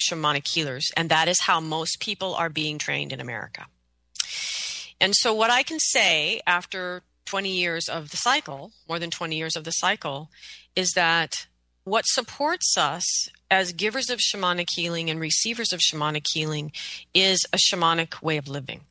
[0.00, 0.90] shamanic healers.
[0.96, 3.66] And that is how most people are being trained in America.
[5.00, 9.36] And so, what I can say after 20 years of the cycle, more than 20
[9.36, 10.30] years of the cycle,
[10.76, 11.46] is that
[11.84, 16.72] what supports us as givers of shamanic healing and receivers of shamanic healing
[17.14, 18.82] is a shamanic way of living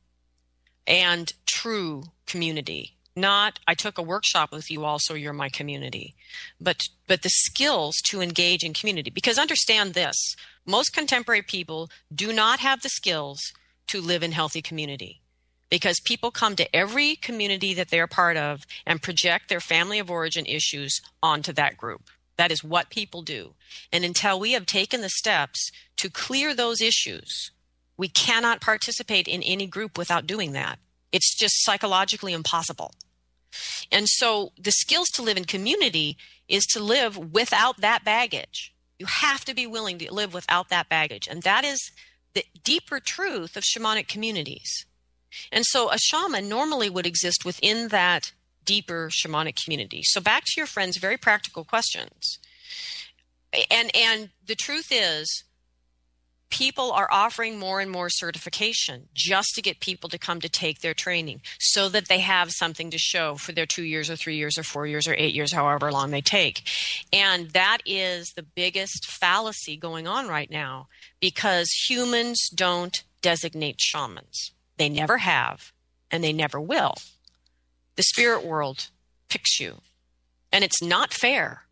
[0.88, 6.16] and true community not i took a workshop with you all so you're my community.
[6.60, 12.32] But but the skills to engage in community because understand this most contemporary people do
[12.32, 13.54] not have the skills
[13.88, 15.22] to live in healthy community.
[15.70, 20.10] Because people come to every community that they're part of and project their family of
[20.10, 22.10] origin issues onto that group.
[22.38, 23.54] That is what people do.
[23.92, 27.52] And until we have taken the steps to clear those issues
[28.00, 30.80] we cannot participate in any group without doing that.
[31.12, 32.94] It's just psychologically impossible
[33.92, 38.74] and so the skills to live in community is to live without that baggage.
[38.98, 41.28] You have to be willing to live without that baggage.
[41.28, 41.92] And that is
[42.34, 44.86] the deeper truth of shamanic communities.
[45.52, 48.32] And so a shaman normally would exist within that
[48.66, 50.02] deeper shamanic community.
[50.04, 52.40] So back to your friend's very practical questions.
[53.72, 55.44] And and the truth is
[56.50, 60.80] people are offering more and more certification just to get people to come to take
[60.80, 64.36] their training so that they have something to show for their two years or three
[64.36, 66.68] years or four years or eight years, however long they take.
[67.14, 70.88] And that is the biggest fallacy going on right now
[71.20, 74.52] because humans don't designate shamans.
[74.78, 75.72] They never have,
[76.10, 76.96] and they never will.
[77.96, 78.90] The spirit world
[79.28, 79.82] picks you,
[80.52, 81.64] and it's not fair.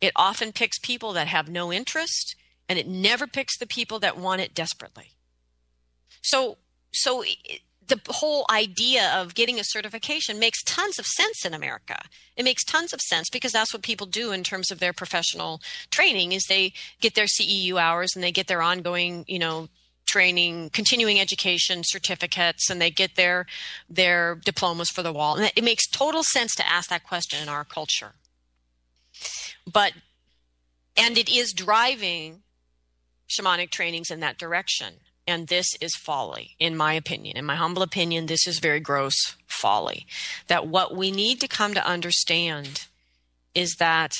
[0.00, 2.36] It often picks people that have no interest
[2.68, 5.12] and it never picks the people that want it desperately.
[6.22, 6.58] So,
[6.92, 7.24] so
[7.86, 12.02] the whole idea of getting a certification makes tons of sense in America.
[12.36, 15.60] It makes tons of sense because that's what people do in terms of their professional
[15.90, 19.68] training is they get their CEU hours and they get their ongoing, you know,
[20.06, 23.46] training, continuing education certificates and they get their
[23.88, 25.36] their diplomas for the wall.
[25.36, 28.12] And it makes total sense to ask that question in our culture.
[29.70, 29.92] But
[30.96, 32.42] and it is driving
[33.28, 34.94] shamanic trainings in that direction.
[35.26, 37.36] And this is folly, in my opinion.
[37.36, 40.06] In my humble opinion, this is very gross folly.
[40.46, 42.86] That what we need to come to understand
[43.54, 44.12] is that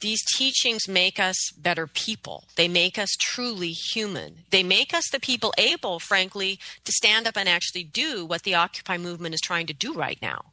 [0.00, 2.44] these teachings make us better people.
[2.56, 4.38] They make us truly human.
[4.50, 8.54] They make us the people able, frankly, to stand up and actually do what the
[8.54, 10.46] Occupy movement is trying to do right now.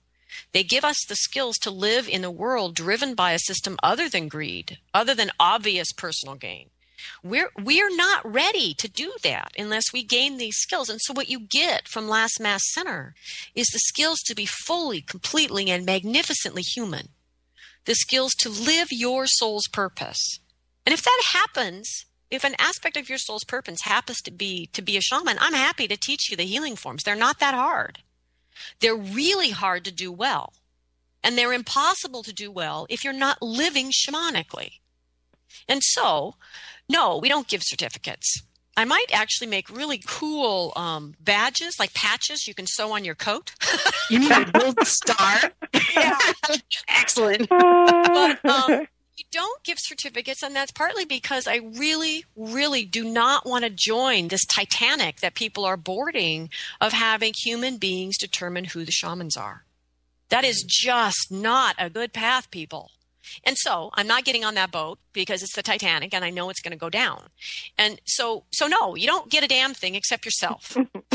[0.51, 4.07] They give us the skills to live in a world driven by a system other
[4.07, 6.69] than greed, other than obvious personal gain.
[7.23, 10.89] We're we're not ready to do that unless we gain these skills.
[10.89, 13.13] And so what you get from Last Mask Center
[13.55, 17.09] is the skills to be fully, completely, and magnificently human.
[17.85, 20.39] The skills to live your soul's purpose.
[20.85, 24.81] And if that happens, if an aspect of your soul's purpose happens to be to
[24.81, 27.03] be a shaman, I'm happy to teach you the healing forms.
[27.03, 27.99] They're not that hard.
[28.79, 30.53] They're really hard to do well.
[31.23, 34.79] And they're impossible to do well if you're not living shamanically.
[35.67, 36.35] And so
[36.89, 38.43] no, we don't give certificates.
[38.75, 43.15] I might actually make really cool um, badges, like patches you can sew on your
[43.15, 43.51] coat.
[44.09, 45.51] you mean a gold star?
[45.93, 46.17] yeah.
[46.87, 47.49] Excellent.
[47.49, 48.87] But um,
[49.17, 53.69] you don't give certificates, and that's partly because I really, really do not want to
[53.69, 59.35] join this Titanic that people are boarding of having human beings determine who the shamans
[59.35, 59.65] are.
[60.29, 62.91] That is just not a good path, people.
[63.43, 66.49] And so I'm not getting on that boat because it's the Titanic and I know
[66.49, 67.23] it's going to go down.
[67.77, 70.75] And so, so no, you don't get a damn thing except yourself.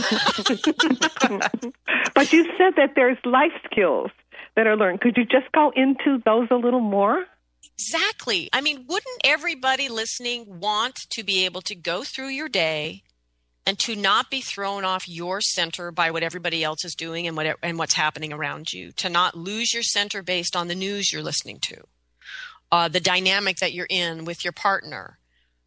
[2.14, 4.10] but you said that there's life skills
[4.56, 5.00] that are learned.
[5.00, 7.24] Could you just go into those a little more?
[7.78, 8.48] Exactly.
[8.52, 13.02] I mean, wouldn't everybody listening want to be able to go through your day
[13.66, 17.36] and to not be thrown off your center by what everybody else is doing and
[17.36, 21.12] what and what's happening around you to not lose your center based on the news
[21.12, 21.76] you're listening to
[22.74, 25.18] uh, the dynamic that you're in with your partner,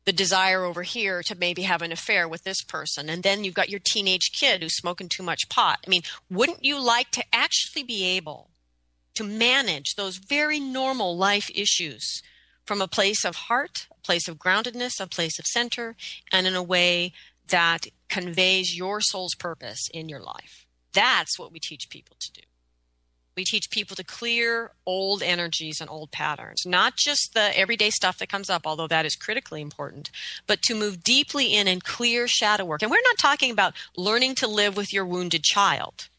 [0.03, 3.53] the desire over here to maybe have an affair with this person, and then you've
[3.53, 5.79] got your teenage kid who's smoking too much pot.
[5.87, 8.49] I mean, wouldn't you like to actually be able
[9.13, 12.21] to manage those very normal life issues
[12.65, 15.95] from a place of heart, a place of groundedness, a place of center,
[16.29, 17.13] and in a way
[17.47, 20.65] that conveys your soul's purpose in your life.
[20.91, 22.41] That's what we teach people to do.
[23.37, 28.17] We teach people to clear old energies and old patterns, not just the everyday stuff
[28.17, 30.09] that comes up, although that is critically important,
[30.47, 32.81] but to move deeply in and clear shadow work.
[32.81, 36.09] And we're not talking about learning to live with your wounded child.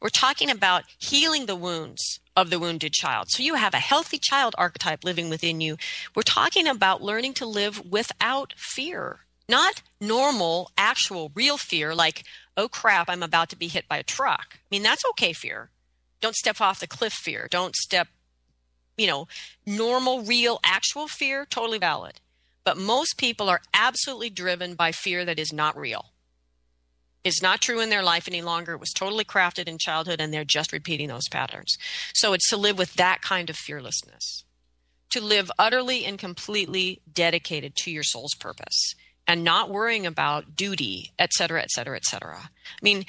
[0.00, 3.26] We're talking about healing the wounds of the wounded child.
[3.30, 5.78] So you have a healthy child archetype living within you.
[6.14, 12.22] We're talking about learning to live without fear, not normal, actual, real fear like,
[12.56, 14.54] oh crap, I'm about to be hit by a truck.
[14.54, 15.70] I mean, that's okay fear
[16.20, 17.48] don't step off the cliff fear.
[17.50, 18.08] Don't step,
[18.96, 19.28] you know,
[19.66, 22.20] normal, real, actual fear, totally valid.
[22.64, 26.12] But most people are absolutely driven by fear that is not real.
[27.22, 28.72] It's not true in their life any longer.
[28.72, 31.76] It was totally crafted in childhood and they're just repeating those patterns.
[32.14, 34.44] So it's to live with that kind of fearlessness,
[35.10, 38.94] to live utterly and completely dedicated to your soul's purpose
[39.26, 42.38] and not worrying about duty, et cetera, et cetera, et cetera.
[42.42, 43.04] I mean,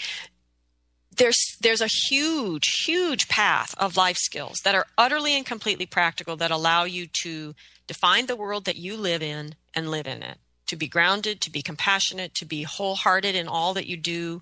[1.21, 6.35] there's there's a huge huge path of life skills that are utterly and completely practical
[6.35, 7.53] that allow you to
[7.85, 10.37] define the world that you live in and live in it.
[10.67, 14.41] To be grounded to be compassionate to be wholehearted in all that you do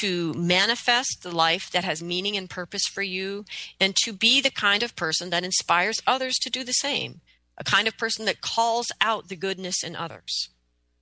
[0.00, 3.44] to manifest the life that has meaning and purpose for you
[3.78, 7.20] and to be the kind of person that inspires others to do the same.
[7.56, 10.48] A kind of person that calls out the goodness in others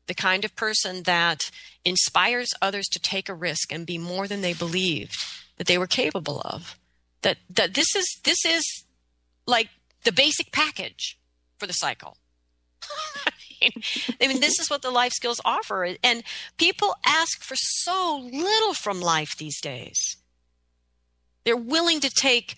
[0.08, 1.50] the kind of person that
[1.84, 5.16] inspires others to take a risk and be more than they believed
[5.56, 6.76] that they were capable of.
[7.22, 8.84] That that this is this is
[9.46, 9.68] like
[10.04, 11.18] the basic package
[11.58, 12.16] for the cycle.
[14.20, 15.96] I mean, this is what the life skills offer.
[16.02, 16.22] And
[16.58, 20.16] people ask for so little from life these days.
[21.44, 22.56] They're willing to take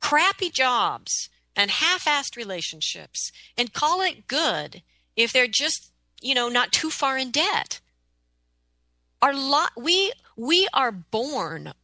[0.00, 4.82] crappy jobs and half assed relationships and call it good
[5.16, 5.89] if they're just
[6.20, 7.80] you know, not too far in debt.
[9.22, 11.74] Our lot, we we are born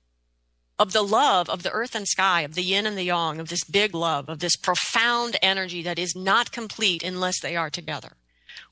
[0.78, 3.48] of the love of the earth and sky, of the yin and the yang, of
[3.48, 8.12] this big love, of this profound energy that is not complete unless they are together.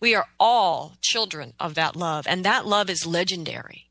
[0.00, 3.88] We are all children of that love, and that love is legendary.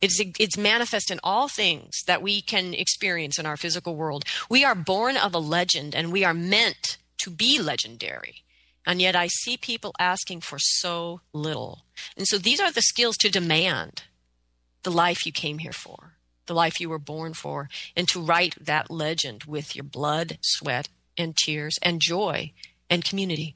[0.00, 4.24] It's, it's manifest in all things that we can experience in our physical world.
[4.48, 8.42] We are born of a legend, and we are meant to be legendary.
[8.86, 11.84] And yet I see people asking for so little.
[12.16, 14.04] And so these are the skills to demand
[14.82, 16.14] the life you came here for,
[16.46, 20.88] the life you were born for, and to write that legend with your blood, sweat,
[21.16, 22.52] and tears, and joy
[22.88, 23.54] and community.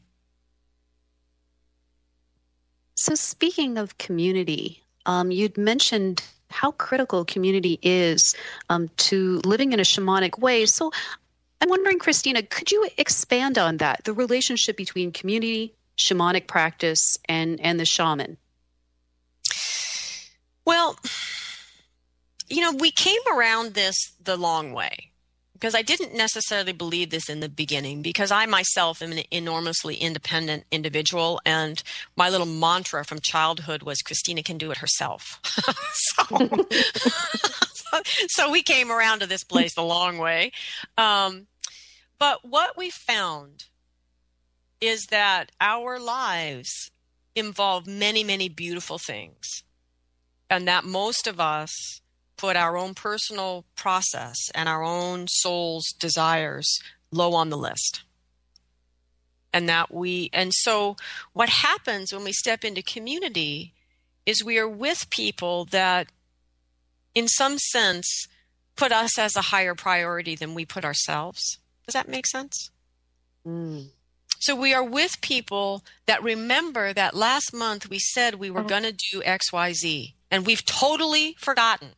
[2.96, 8.34] So, speaking of community, um, you'd mentioned how critical community is
[8.68, 10.66] um, to living in a shamanic way.
[10.66, 10.92] So,
[11.60, 17.60] I'm wondering, Christina, could you expand on that, the relationship between community, shamanic practice, and,
[17.60, 18.36] and the shaman?
[20.64, 20.98] Well,
[22.48, 25.10] you know, we came around this the long way
[25.64, 29.94] because I didn't necessarily believe this in the beginning because I myself am an enormously
[29.94, 31.82] independent individual and
[32.16, 35.40] my little mantra from childhood was Christina can do it herself.
[35.92, 36.24] so,
[38.28, 40.52] so, we came around to this place the long way.
[40.98, 41.46] Um,
[42.18, 43.64] but what we found
[44.80, 46.90] is that our lives
[47.34, 49.64] involve many, many beautiful things,
[50.48, 52.00] and that most of us
[52.36, 56.78] put our own personal process and our own soul's desires
[57.10, 58.02] low on the list.
[59.52, 60.96] And that we, and so
[61.32, 63.72] what happens when we step into community
[64.26, 66.08] is we are with people that,
[67.14, 68.26] in some sense,
[68.76, 71.58] put us as a higher priority than we put ourselves.
[71.86, 72.70] Does that make sense?
[73.46, 73.88] Mm.
[74.38, 78.68] So we are with people that remember that last month we said we were uh-huh.
[78.68, 81.90] going to do XYZ and we've totally forgotten.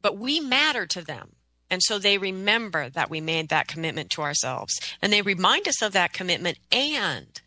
[0.00, 1.32] But we matter to them.
[1.70, 4.72] And so they remember that we made that commitment to ourselves.
[5.02, 7.40] And they remind us of that commitment and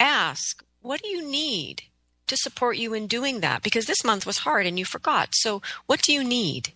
[0.00, 1.82] ask, what do you need
[2.26, 3.62] to support you in doing that?
[3.62, 5.30] Because this month was hard and you forgot.
[5.32, 6.72] So what do you need?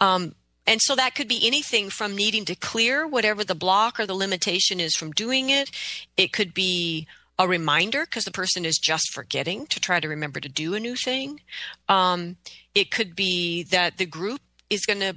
[0.00, 0.34] Um,
[0.66, 4.14] and so that could be anything from needing to clear whatever the block or the
[4.14, 5.70] limitation is from doing it.
[6.16, 7.06] It could be
[7.38, 10.80] a reminder because the person is just forgetting to try to remember to do a
[10.80, 11.40] new thing.
[11.88, 12.36] Um,
[12.74, 15.16] it could be that the group is going to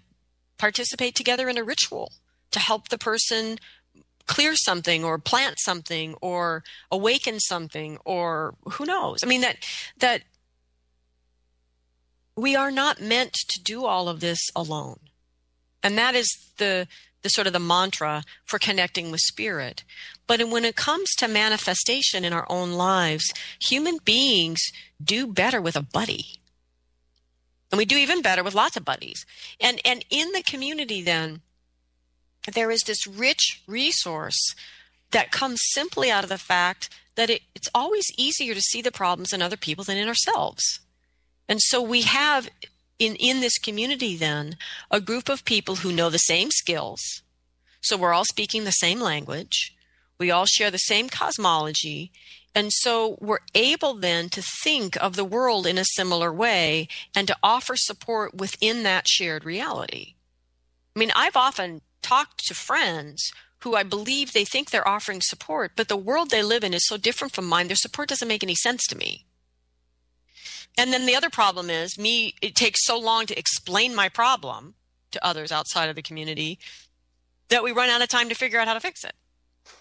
[0.57, 2.11] participate together in a ritual
[2.51, 3.59] to help the person
[4.27, 9.57] clear something or plant something or awaken something or who knows i mean that
[9.97, 10.23] that
[12.35, 14.99] we are not meant to do all of this alone
[15.83, 16.87] And that is the
[17.23, 19.83] the sort of the mantra for connecting with spirit.
[20.27, 24.61] But when it comes to manifestation in our own lives, human beings
[25.03, 26.39] do better with a buddy.
[27.71, 29.25] And we do even better with lots of buddies.
[29.59, 31.41] And and in the community then
[32.51, 34.55] there is this rich resource
[35.11, 38.91] that comes simply out of the fact that it, it's always easier to see the
[38.91, 40.79] problems in other people than in ourselves.
[41.47, 42.49] And so we have
[42.99, 44.57] in, in this community then
[44.89, 47.21] a group of people who know the same skills.
[47.81, 49.75] So we're all speaking the same language.
[50.17, 52.11] We all share the same cosmology.
[52.55, 57.27] And so we're able then to think of the world in a similar way and
[57.27, 60.13] to offer support within that shared reality.
[60.95, 63.31] I mean, I've often talked to friends
[63.63, 66.85] who I believe they think they're offering support, but the world they live in is
[66.85, 69.25] so different from mine, their support doesn't make any sense to me.
[70.77, 74.75] And then the other problem is me, it takes so long to explain my problem
[75.11, 76.59] to others outside of the community
[77.49, 79.13] that we run out of time to figure out how to fix it.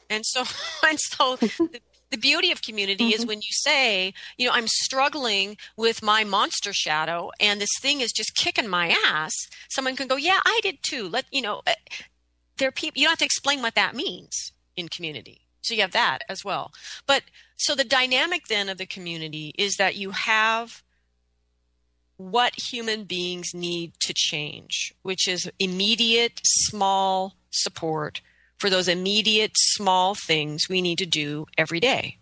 [0.09, 0.45] And so,
[0.89, 3.23] and so the, the beauty of community mm-hmm.
[3.23, 8.01] is when you say, you know, I'm struggling with my monster shadow and this thing
[8.01, 9.35] is just kicking my ass.
[9.71, 11.09] Someone can go, yeah, I did too.
[11.09, 11.75] Let, you know, eh,
[12.59, 15.43] there are people, you don't have to explain what that means in community.
[15.63, 16.73] So you have that as well.
[17.07, 17.23] But
[17.57, 20.83] so the dynamic then of the community is that you have
[22.17, 28.21] what human beings need to change, which is immediate small support
[28.59, 32.19] for those immediate small things we need to do every day.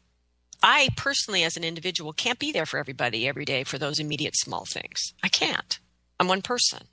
[0.63, 4.37] I personally, as an individual, can't be there for everybody every day for those immediate
[4.37, 5.15] small things.
[5.23, 5.79] I can't.
[6.19, 6.87] I'm one person.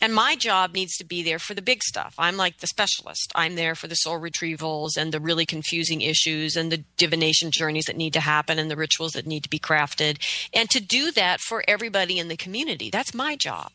[0.00, 2.14] And my job needs to be there for the big stuff.
[2.18, 3.32] I'm like the specialist.
[3.34, 7.84] I'm there for the soul retrievals and the really confusing issues and the divination journeys
[7.84, 10.18] that need to happen and the rituals that need to be crafted.
[10.52, 12.90] And to do that for everybody in the community.
[12.90, 13.72] That's my job.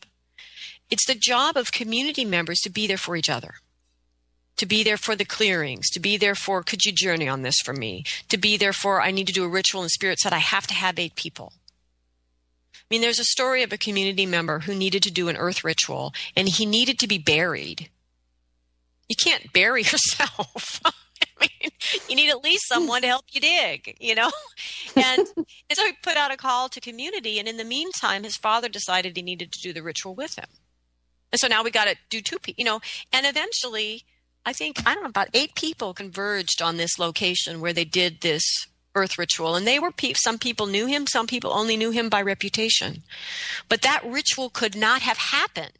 [0.90, 3.54] It's the job of community members to be there for each other.
[4.56, 7.60] To be there for the clearings, to be there for, could you journey on this
[7.64, 8.04] for me?
[8.28, 10.66] To be there for, I need to do a ritual and spirit said I have
[10.66, 11.54] to have eight people
[12.90, 16.12] mean, there's a story of a community member who needed to do an earth ritual
[16.36, 17.88] and he needed to be buried.
[19.08, 20.80] You can't bury yourself.
[20.84, 21.70] I mean,
[22.08, 24.30] you need at least someone to help you dig, you know?
[24.96, 27.38] And, and so he put out a call to community.
[27.38, 30.48] And in the meantime, his father decided he needed to do the ritual with him.
[31.30, 32.80] And so now we got to do two people, you know,
[33.12, 34.02] and eventually,
[34.44, 38.20] I think, I don't know, about eight people converged on this location where they did
[38.20, 38.42] this
[38.94, 39.54] earth ritual.
[39.54, 43.02] And they were pe- some people knew him some people only knew him by reputation.
[43.68, 45.78] But that ritual could not have happened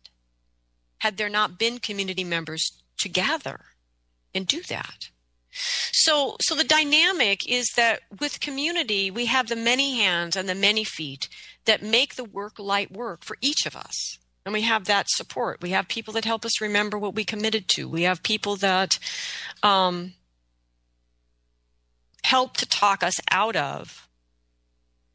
[0.99, 3.61] had there not been community members to gather
[4.35, 5.09] and do that.
[5.53, 10.55] So so the dynamic is that with community we have the many hands and the
[10.55, 11.29] many feet
[11.65, 14.19] that make the work light work for each of us.
[14.47, 15.61] And we have that support.
[15.61, 17.89] We have people that help us remember what we committed to.
[17.89, 18.99] We have people that
[19.63, 20.15] um,
[22.25, 24.09] help to talk us out of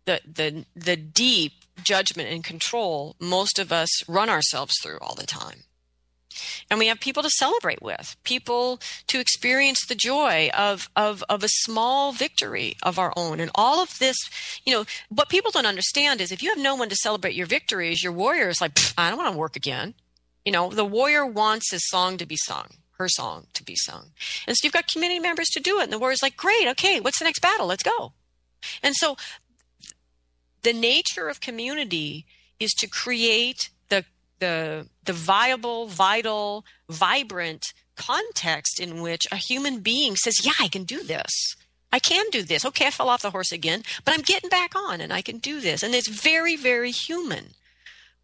[0.06, 1.54] the the the deep
[1.84, 5.64] judgment and control most of us run ourselves through all the time.
[6.70, 11.44] And we have people to celebrate with, people to experience the joy of, of, of
[11.44, 13.40] a small victory of our own.
[13.40, 14.18] And all of this,
[14.66, 17.46] you know, what people don't understand is if you have no one to celebrate your
[17.46, 19.94] victories, your warrior is like, I don't want to work again.
[20.44, 24.12] You know, the warrior wants his song to be sung her song to be sung.
[24.48, 25.84] And so you've got community members to do it.
[25.84, 27.68] And the warrior's like, great, okay, what's the next battle?
[27.68, 28.14] Let's go.
[28.82, 29.18] And so
[30.64, 32.26] the nature of community
[32.60, 34.06] is to create the
[34.40, 40.84] the the viable, vital, vibrant context in which a human being says, Yeah, I can
[40.84, 41.56] do this.
[41.92, 42.66] I can do this.
[42.66, 45.38] Okay, I fell off the horse again, but I'm getting back on and I can
[45.38, 45.82] do this.
[45.82, 47.52] And it's very, very human.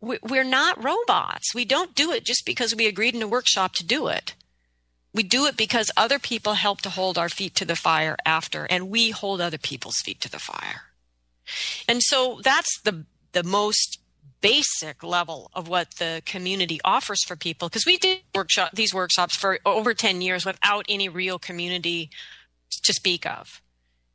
[0.02, 1.54] We're not robots.
[1.54, 4.34] We don't do it just because we agreed in a workshop to do it.
[5.14, 8.66] We do it because other people help to hold our feet to the fire after,
[8.66, 10.84] and we hold other people's feet to the fire.
[11.88, 14.00] And so that's the the most
[14.42, 19.36] basic level of what the community offers for people because we did workshop these workshops
[19.36, 22.10] for over 10 years without any real community
[22.84, 23.62] to speak of.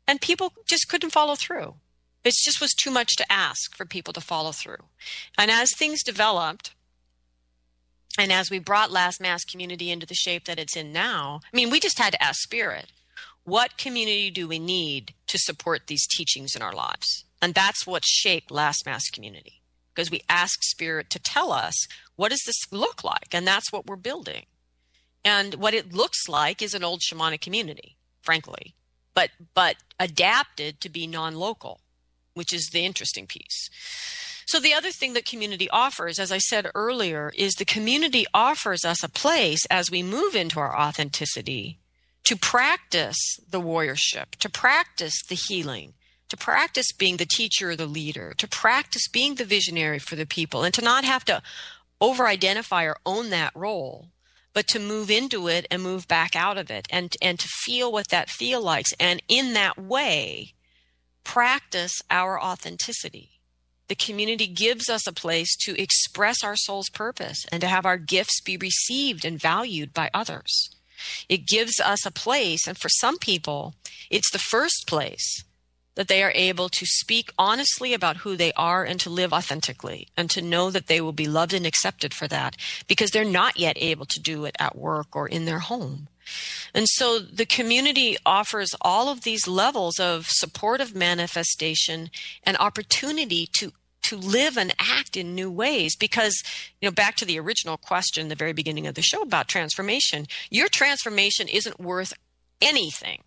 [0.06, 1.74] And people just couldn't follow through.
[2.24, 4.84] It just was too much to ask for people to follow through.
[5.38, 6.74] And as things developed
[8.18, 11.56] and as we brought Last Mask community into the shape that it's in now, I
[11.56, 12.92] mean, we just had to ask Spirit,
[13.44, 17.24] what community do we need to support these teachings in our lives?
[17.40, 19.60] And that's what shaped Last Mask community
[19.94, 21.86] because we asked Spirit to tell us,
[22.16, 23.28] what does this look like?
[23.32, 24.44] And that's what we're building.
[25.24, 28.74] And what it looks like is an old shamanic community, frankly,
[29.14, 31.80] but, but adapted to be non local,
[32.34, 33.70] which is the interesting piece.
[34.46, 38.84] So, the other thing that community offers, as I said earlier, is the community offers
[38.84, 41.78] us a place as we move into our authenticity
[42.26, 43.18] to practice
[43.48, 45.94] the warriorship, to practice the healing,
[46.28, 50.26] to practice being the teacher or the leader, to practice being the visionary for the
[50.26, 51.42] people, and to not have to
[52.00, 54.10] over identify or own that role,
[54.52, 57.90] but to move into it and move back out of it and, and to feel
[57.90, 58.92] what that feel likes.
[59.00, 60.54] And in that way,
[61.24, 63.35] practice our authenticity.
[63.88, 67.96] The community gives us a place to express our soul's purpose and to have our
[67.96, 70.70] gifts be received and valued by others.
[71.28, 73.74] It gives us a place, and for some people,
[74.10, 75.44] it's the first place
[75.94, 80.08] that they are able to speak honestly about who they are and to live authentically
[80.16, 82.56] and to know that they will be loved and accepted for that
[82.86, 86.08] because they're not yet able to do it at work or in their home.
[86.74, 92.10] And so the community offers all of these levels of supportive manifestation
[92.42, 93.72] and opportunity to
[94.04, 96.40] to live and act in new ways because
[96.80, 100.26] you know back to the original question the very beginning of the show about transformation
[100.48, 102.12] your transformation isn't worth
[102.60, 103.22] anything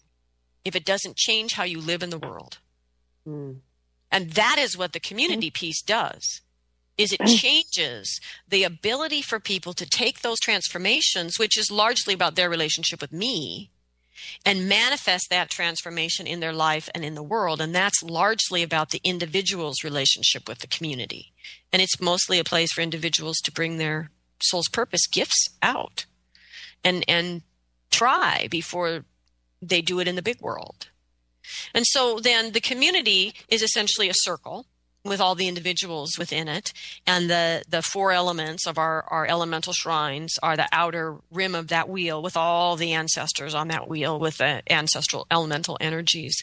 [0.64, 2.60] if it doesn't change how you live in the world.
[3.28, 3.58] Mm.
[4.10, 6.42] and that is what the community piece does
[7.00, 12.36] is it changes the ability for people to take those transformations, which is largely about
[12.36, 13.72] their relationship with me,
[14.46, 17.62] and manifest that transformation in their life and in the world.
[17.62, 21.32] And that's largely about the individual's relationship with the community.
[21.72, 26.06] And it's mostly a place for individuals to bring their soul's purpose gifts out
[26.84, 27.44] and, and
[27.92, 29.06] try before
[29.62, 30.90] they do it in the big world.
[31.74, 34.68] And so then the community is essentially a circle
[35.10, 36.72] with all the individuals within it.
[37.06, 41.68] And the, the four elements of our, our elemental shrines are the outer rim of
[41.68, 46.42] that wheel with all the ancestors on that wheel with the ancestral elemental energies.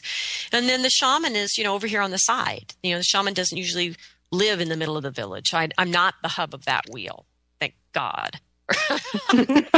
[0.51, 2.75] And then the shaman is, you know, over here on the side.
[2.83, 3.95] You know, the shaman doesn't usually
[4.31, 5.53] live in the middle of the village.
[5.53, 7.25] I, I'm not the hub of that wheel.
[7.59, 8.39] Thank God.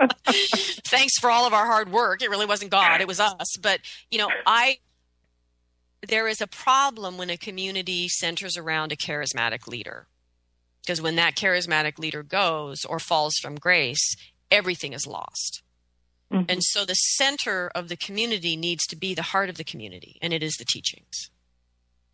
[0.84, 2.22] Thanks for all of our hard work.
[2.22, 3.56] It really wasn't God, it was us.
[3.60, 3.80] But,
[4.10, 4.78] you know, I
[6.06, 10.06] there is a problem when a community centers around a charismatic leader.
[10.82, 14.16] Because when that charismatic leader goes or falls from grace,
[14.50, 15.62] everything is lost.
[16.32, 16.44] Mm-hmm.
[16.48, 20.18] And so the center of the community needs to be the heart of the community,
[20.22, 21.30] and it is the teachings.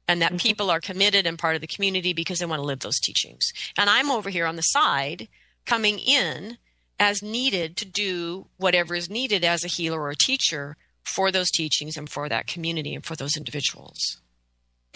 [0.08, 0.38] And that mm-hmm.
[0.38, 3.52] people are committed and part of the community because they want to live those teachings.
[3.76, 5.28] And I'm over here on the side
[5.64, 6.58] coming in
[6.98, 10.76] as needed to do whatever is needed as a healer or a teacher
[11.06, 14.18] for those teachings and for that community and for those individuals.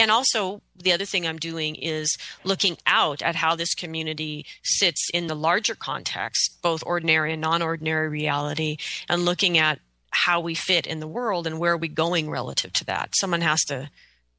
[0.01, 5.11] And also, the other thing I'm doing is looking out at how this community sits
[5.13, 8.79] in the larger context, both ordinary and non ordinary reality,
[9.11, 9.79] and looking at
[10.11, 13.11] how we fit in the world and where are we going relative to that.
[13.15, 13.91] Someone has to,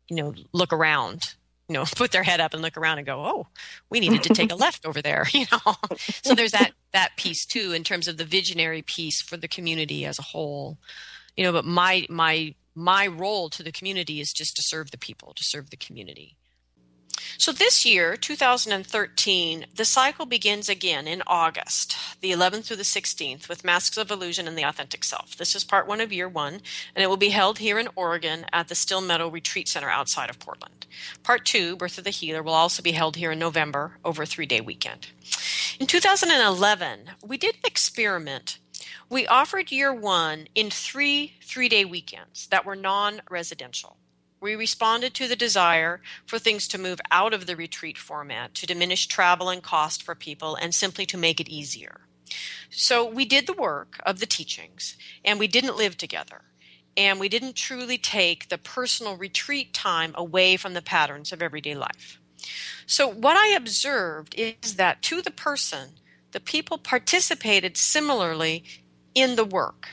[0.07, 1.21] you know, look around,
[1.69, 3.47] you know, put their head up and look around and go, oh,
[3.87, 5.75] we needed to take a left over there, you know.
[6.23, 10.05] so there's that that piece too in terms of the visionary piece for the community
[10.05, 10.79] as a whole
[11.41, 14.97] you know but my my my role to the community is just to serve the
[14.97, 16.37] people to serve the community.
[17.39, 23.49] So this year 2013 the cycle begins again in august the 11th through the 16th
[23.49, 25.35] with masks of illusion and the authentic self.
[25.35, 26.61] This is part one of year one
[26.95, 30.29] and it will be held here in oregon at the still meadow retreat center outside
[30.29, 30.85] of portland.
[31.23, 34.27] Part two birth of the healer will also be held here in november over a
[34.27, 35.07] three day weekend.
[35.79, 38.59] In 2011 we did an experiment
[39.09, 43.97] we offered year one in three three day weekends that were non residential.
[44.39, 48.65] We responded to the desire for things to move out of the retreat format, to
[48.65, 52.01] diminish travel and cost for people, and simply to make it easier.
[52.71, 56.41] So we did the work of the teachings, and we didn't live together.
[56.97, 61.75] And we didn't truly take the personal retreat time away from the patterns of everyday
[61.75, 62.19] life.
[62.85, 65.99] So, what I observed is that to the person,
[66.31, 68.63] the people participated similarly
[69.13, 69.89] in the work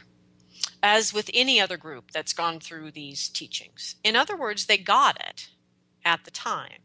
[0.83, 3.97] as with any other group that's gone through these teachings.
[4.05, 5.49] In other words, they got it
[6.05, 6.83] at the time.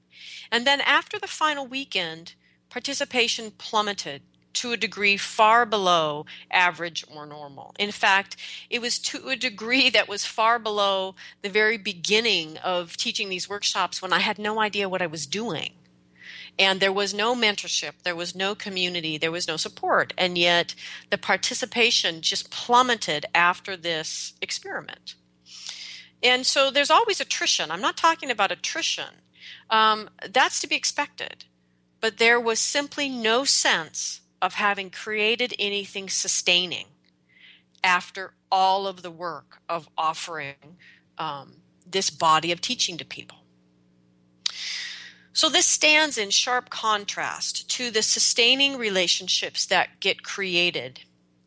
[0.51, 2.33] And then after the final weekend,
[2.69, 4.21] participation plummeted
[4.53, 7.73] to a degree far below average or normal.
[7.79, 8.37] In fact,
[8.69, 13.49] it was to a degree that was far below the very beginning of teaching these
[13.49, 15.73] workshops when I had no idea what I was doing.
[16.59, 20.13] And there was no mentorship, there was no community, there was no support.
[20.17, 20.75] And yet
[21.09, 25.15] the participation just plummeted after this experiment.
[26.21, 27.71] And so there's always attrition.
[27.71, 29.21] I'm not talking about attrition,
[29.69, 31.45] um, that's to be expected.
[31.99, 36.87] But there was simply no sense of having created anything sustaining
[37.83, 40.77] after all of the work of offering
[41.17, 43.37] um, this body of teaching to people.
[45.35, 51.01] So, this stands in sharp contrast to the sustaining relationships that get created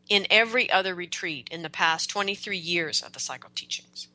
[0.09, 4.09] in every other retreat in the past 23 years of the cycle teachings.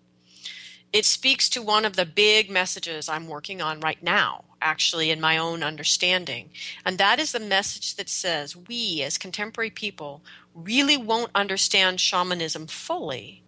[0.93, 5.23] It speaks to one of the big messages I'm working on right now, actually, in
[5.23, 6.51] my own understanding.
[6.85, 10.23] And that is the message that says we, as contemporary people,
[10.55, 13.42] really won't understand shamanism fully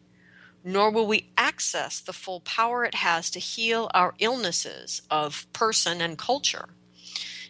[0.64, 6.00] nor will we access the full power it has to heal our illnesses of person
[6.00, 6.70] and culture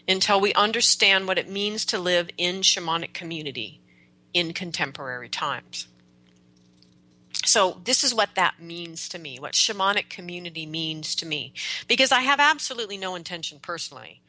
[0.09, 3.81] until we understand what it means to live in shamanic community
[4.35, 5.87] in contemporary times.
[7.45, 11.53] So, this is what that means to me, what shamanic community means to me,
[11.87, 14.23] because I have absolutely no intention personally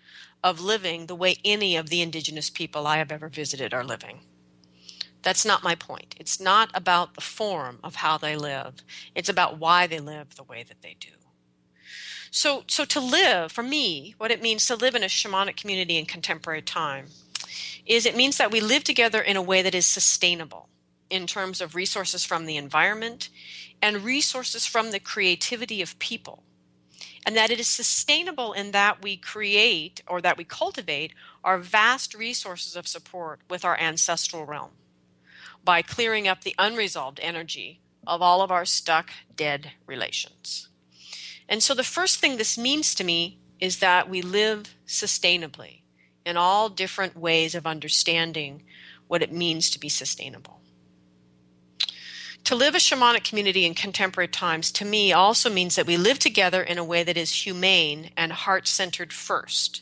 [0.43, 4.19] of living the way any of the indigenous people I have ever visited are living.
[5.25, 6.15] That's not my point.
[6.19, 8.75] It's not about the form of how they live.
[9.15, 11.09] It's about why they live the way that they do.
[12.29, 15.97] So, so to live, for me, what it means to live in a shamanic community
[15.97, 17.07] in contemporary time
[17.87, 20.69] is it means that we live together in a way that is sustainable
[21.09, 23.29] in terms of resources from the environment
[23.81, 26.43] and resources from the creativity of people.
[27.25, 31.13] And that it is sustainable in that we create or that we cultivate
[31.43, 34.69] our vast resources of support with our ancestral realm
[35.65, 40.69] by clearing up the unresolved energy of all of our stuck, dead relations.
[41.49, 45.81] And so the first thing this means to me is that we live sustainably
[46.25, 48.63] in all different ways of understanding
[49.07, 50.61] what it means to be sustainable.
[52.45, 56.19] To live a shamanic community in contemporary times, to me, also means that we live
[56.19, 59.81] together in a way that is humane and heart centered first.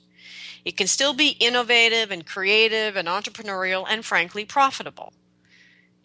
[0.64, 5.12] It can still be innovative and creative and entrepreneurial and frankly profitable.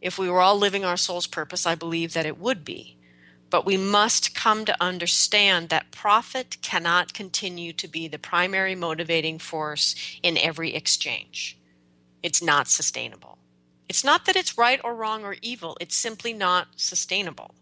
[0.01, 2.96] If we were all living our soul's purpose, I believe that it would be.
[3.51, 9.38] But we must come to understand that profit cannot continue to be the primary motivating
[9.38, 11.59] force in every exchange.
[12.22, 13.38] It's not sustainable.
[13.88, 17.55] It's not that it's right or wrong or evil, it's simply not sustainable.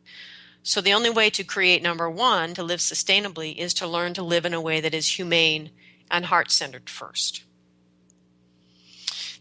[0.63, 4.23] So, the only way to create number one, to live sustainably, is to learn to
[4.25, 5.71] live in a way that is humane
[6.11, 7.45] and heart centered first.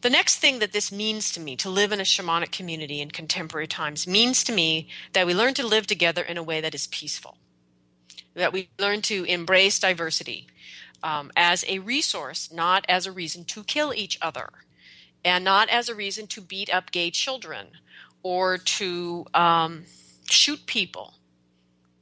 [0.06, 3.10] The next thing that this means to me to live in a shamanic community in
[3.10, 6.76] contemporary times means to me that we learn to live together in a way that
[6.76, 7.40] is peaceful,
[8.36, 10.46] that we learn to embrace diversity
[11.02, 14.50] um, as a resource, not as a reason to kill each other,
[15.24, 17.70] and not as a reason to beat up gay children
[18.22, 19.86] or to um,
[20.30, 21.16] shoot people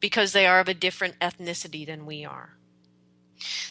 [0.01, 2.57] because they are of a different ethnicity than we are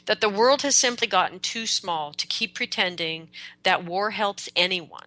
[0.07, 3.29] that the world has simply gotten too small to keep pretending
[3.62, 5.07] that war helps anyone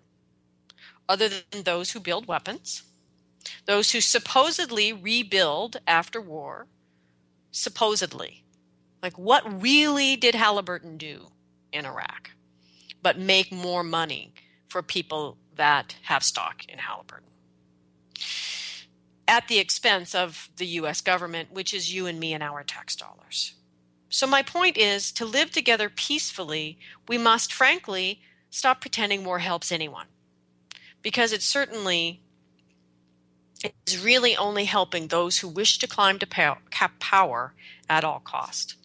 [1.07, 2.84] other than those who build weapons,
[3.66, 6.68] those who supposedly rebuild after war,
[7.51, 8.43] supposedly.
[9.01, 11.28] Like, what really did Halliburton do
[11.72, 12.32] in Iraq
[13.01, 14.34] but make more money
[14.68, 17.30] for people that have stock in Halliburton?
[19.28, 22.95] At the expense of the US government, which is you and me and our tax
[22.95, 23.53] dollars.
[24.10, 26.78] So, my point is to live together peacefully,
[27.08, 30.08] we must frankly stop pretending war helps anyone.
[31.01, 32.22] Because it certainly
[33.86, 36.28] is really only helping those who wish to climb to
[36.99, 37.53] power
[37.89, 38.76] at all cost.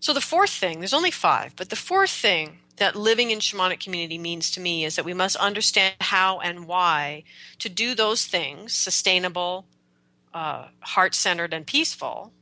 [0.00, 3.80] So, the fourth thing, there's only five, but the fourth thing that living in shamanic
[3.80, 7.22] community means to me is that we must understand how and why
[7.58, 9.66] to do those things sustainable,
[10.32, 12.32] uh, heart centered, and peaceful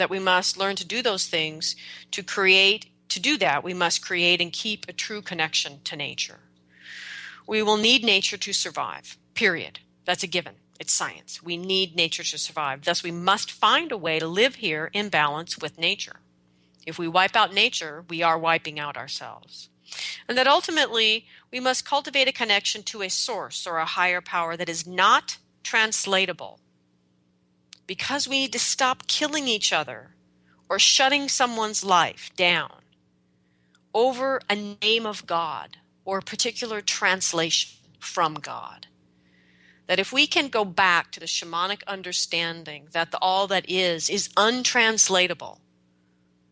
[0.00, 1.76] that we must learn to do those things
[2.10, 6.38] to create to do that we must create and keep a true connection to nature.
[7.46, 9.80] We will need nature to survive period.
[10.04, 10.54] That's a given.
[10.78, 11.42] It's science.
[11.42, 12.84] We need nature to survive.
[12.84, 16.16] Thus we must find a way to live here in balance with nature.
[16.86, 19.68] If we wipe out nature we are wiping out ourselves.
[20.28, 24.56] And that ultimately we must cultivate a connection to a source or a higher power
[24.56, 26.60] that is not translatable
[27.90, 30.14] because we need to stop killing each other
[30.68, 32.82] or shutting someone's life down
[33.92, 38.86] over a name of God or a particular translation from God.
[39.88, 44.08] That if we can go back to the shamanic understanding that the all that is
[44.08, 45.60] is untranslatable,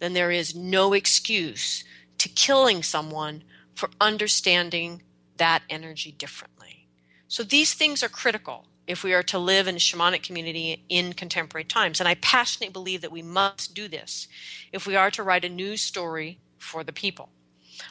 [0.00, 1.84] then there is no excuse
[2.18, 3.44] to killing someone
[3.76, 5.02] for understanding
[5.36, 6.88] that energy differently.
[7.28, 11.12] So these things are critical if we are to live in a shamanic community in
[11.12, 12.00] contemporary times.
[12.00, 14.26] And I passionately believe that we must do this
[14.72, 17.28] if we are to write a new story for the people.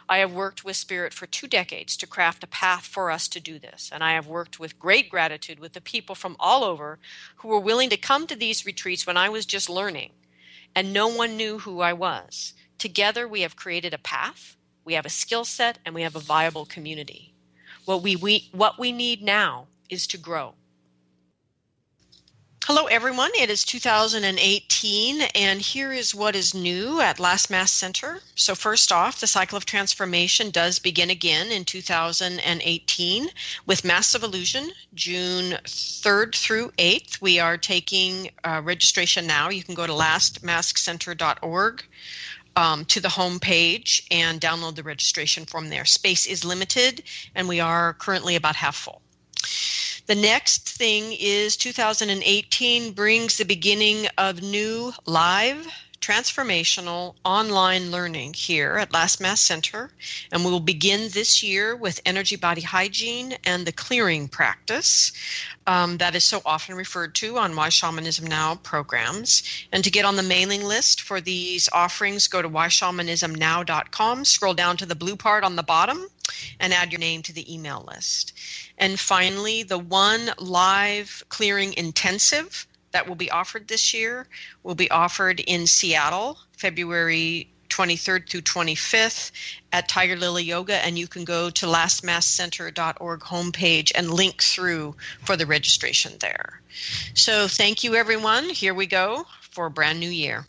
[0.10, 3.40] I have worked with Spirit for two decades to craft a path for us to
[3.40, 3.92] do this.
[3.94, 7.00] And I have worked with great gratitude with the people from all over
[7.38, 10.12] who were willing to come to these retreats when I was just learning
[10.76, 12.54] and no one knew who I was.
[12.78, 16.20] Together, we have created a path, we have a skill set, and we have a
[16.20, 17.34] viable community.
[17.86, 20.56] What we, we, what we need now is to grow.
[22.68, 23.32] Hello, everyone.
[23.40, 28.20] It is 2018, and here is what is new at Last Mask Center.
[28.36, 33.30] So, first off, the cycle of transformation does begin again in 2018
[33.66, 37.22] with Masks of Illusion, June 3rd through 8th.
[37.22, 39.48] We are taking uh, registration now.
[39.50, 41.86] You can go to lastmaskcenter.org.
[42.58, 45.86] Um, to the home page and download the registration form there.
[45.86, 47.04] Space is limited,
[47.34, 49.02] and we are currently about half full.
[50.08, 55.68] The next thing is 2018 brings the beginning of new live
[56.08, 59.92] transformational online learning here at Last Mask Center.
[60.32, 65.12] And we will begin this year with energy body hygiene and the clearing practice
[65.68, 69.44] um, that is so often referred to on Why Shamanism Now programs.
[69.74, 74.78] And to get on the mailing list for these offerings, go to whyshamanismnow.com, scroll down
[74.78, 76.08] to the blue part on the bottom,
[76.62, 78.32] and add your name to the email list.
[78.78, 82.66] And finally, the one live clearing intensive
[82.98, 84.26] that will be offered this year
[84.64, 89.32] will be offered in Seattle, February 23rd through 25th
[89.72, 95.38] at Tiger Lily Yoga, and you can go to lastmaskcenter.org homepage and link through for
[95.38, 96.60] the registration there.
[97.14, 98.50] So, thank you, everyone.
[98.50, 100.48] Here we go for a brand new year.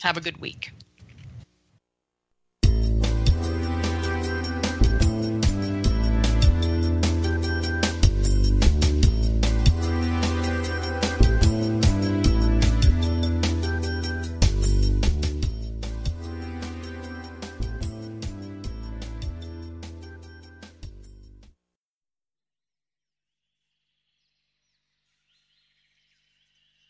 [0.00, 0.70] Have a good week.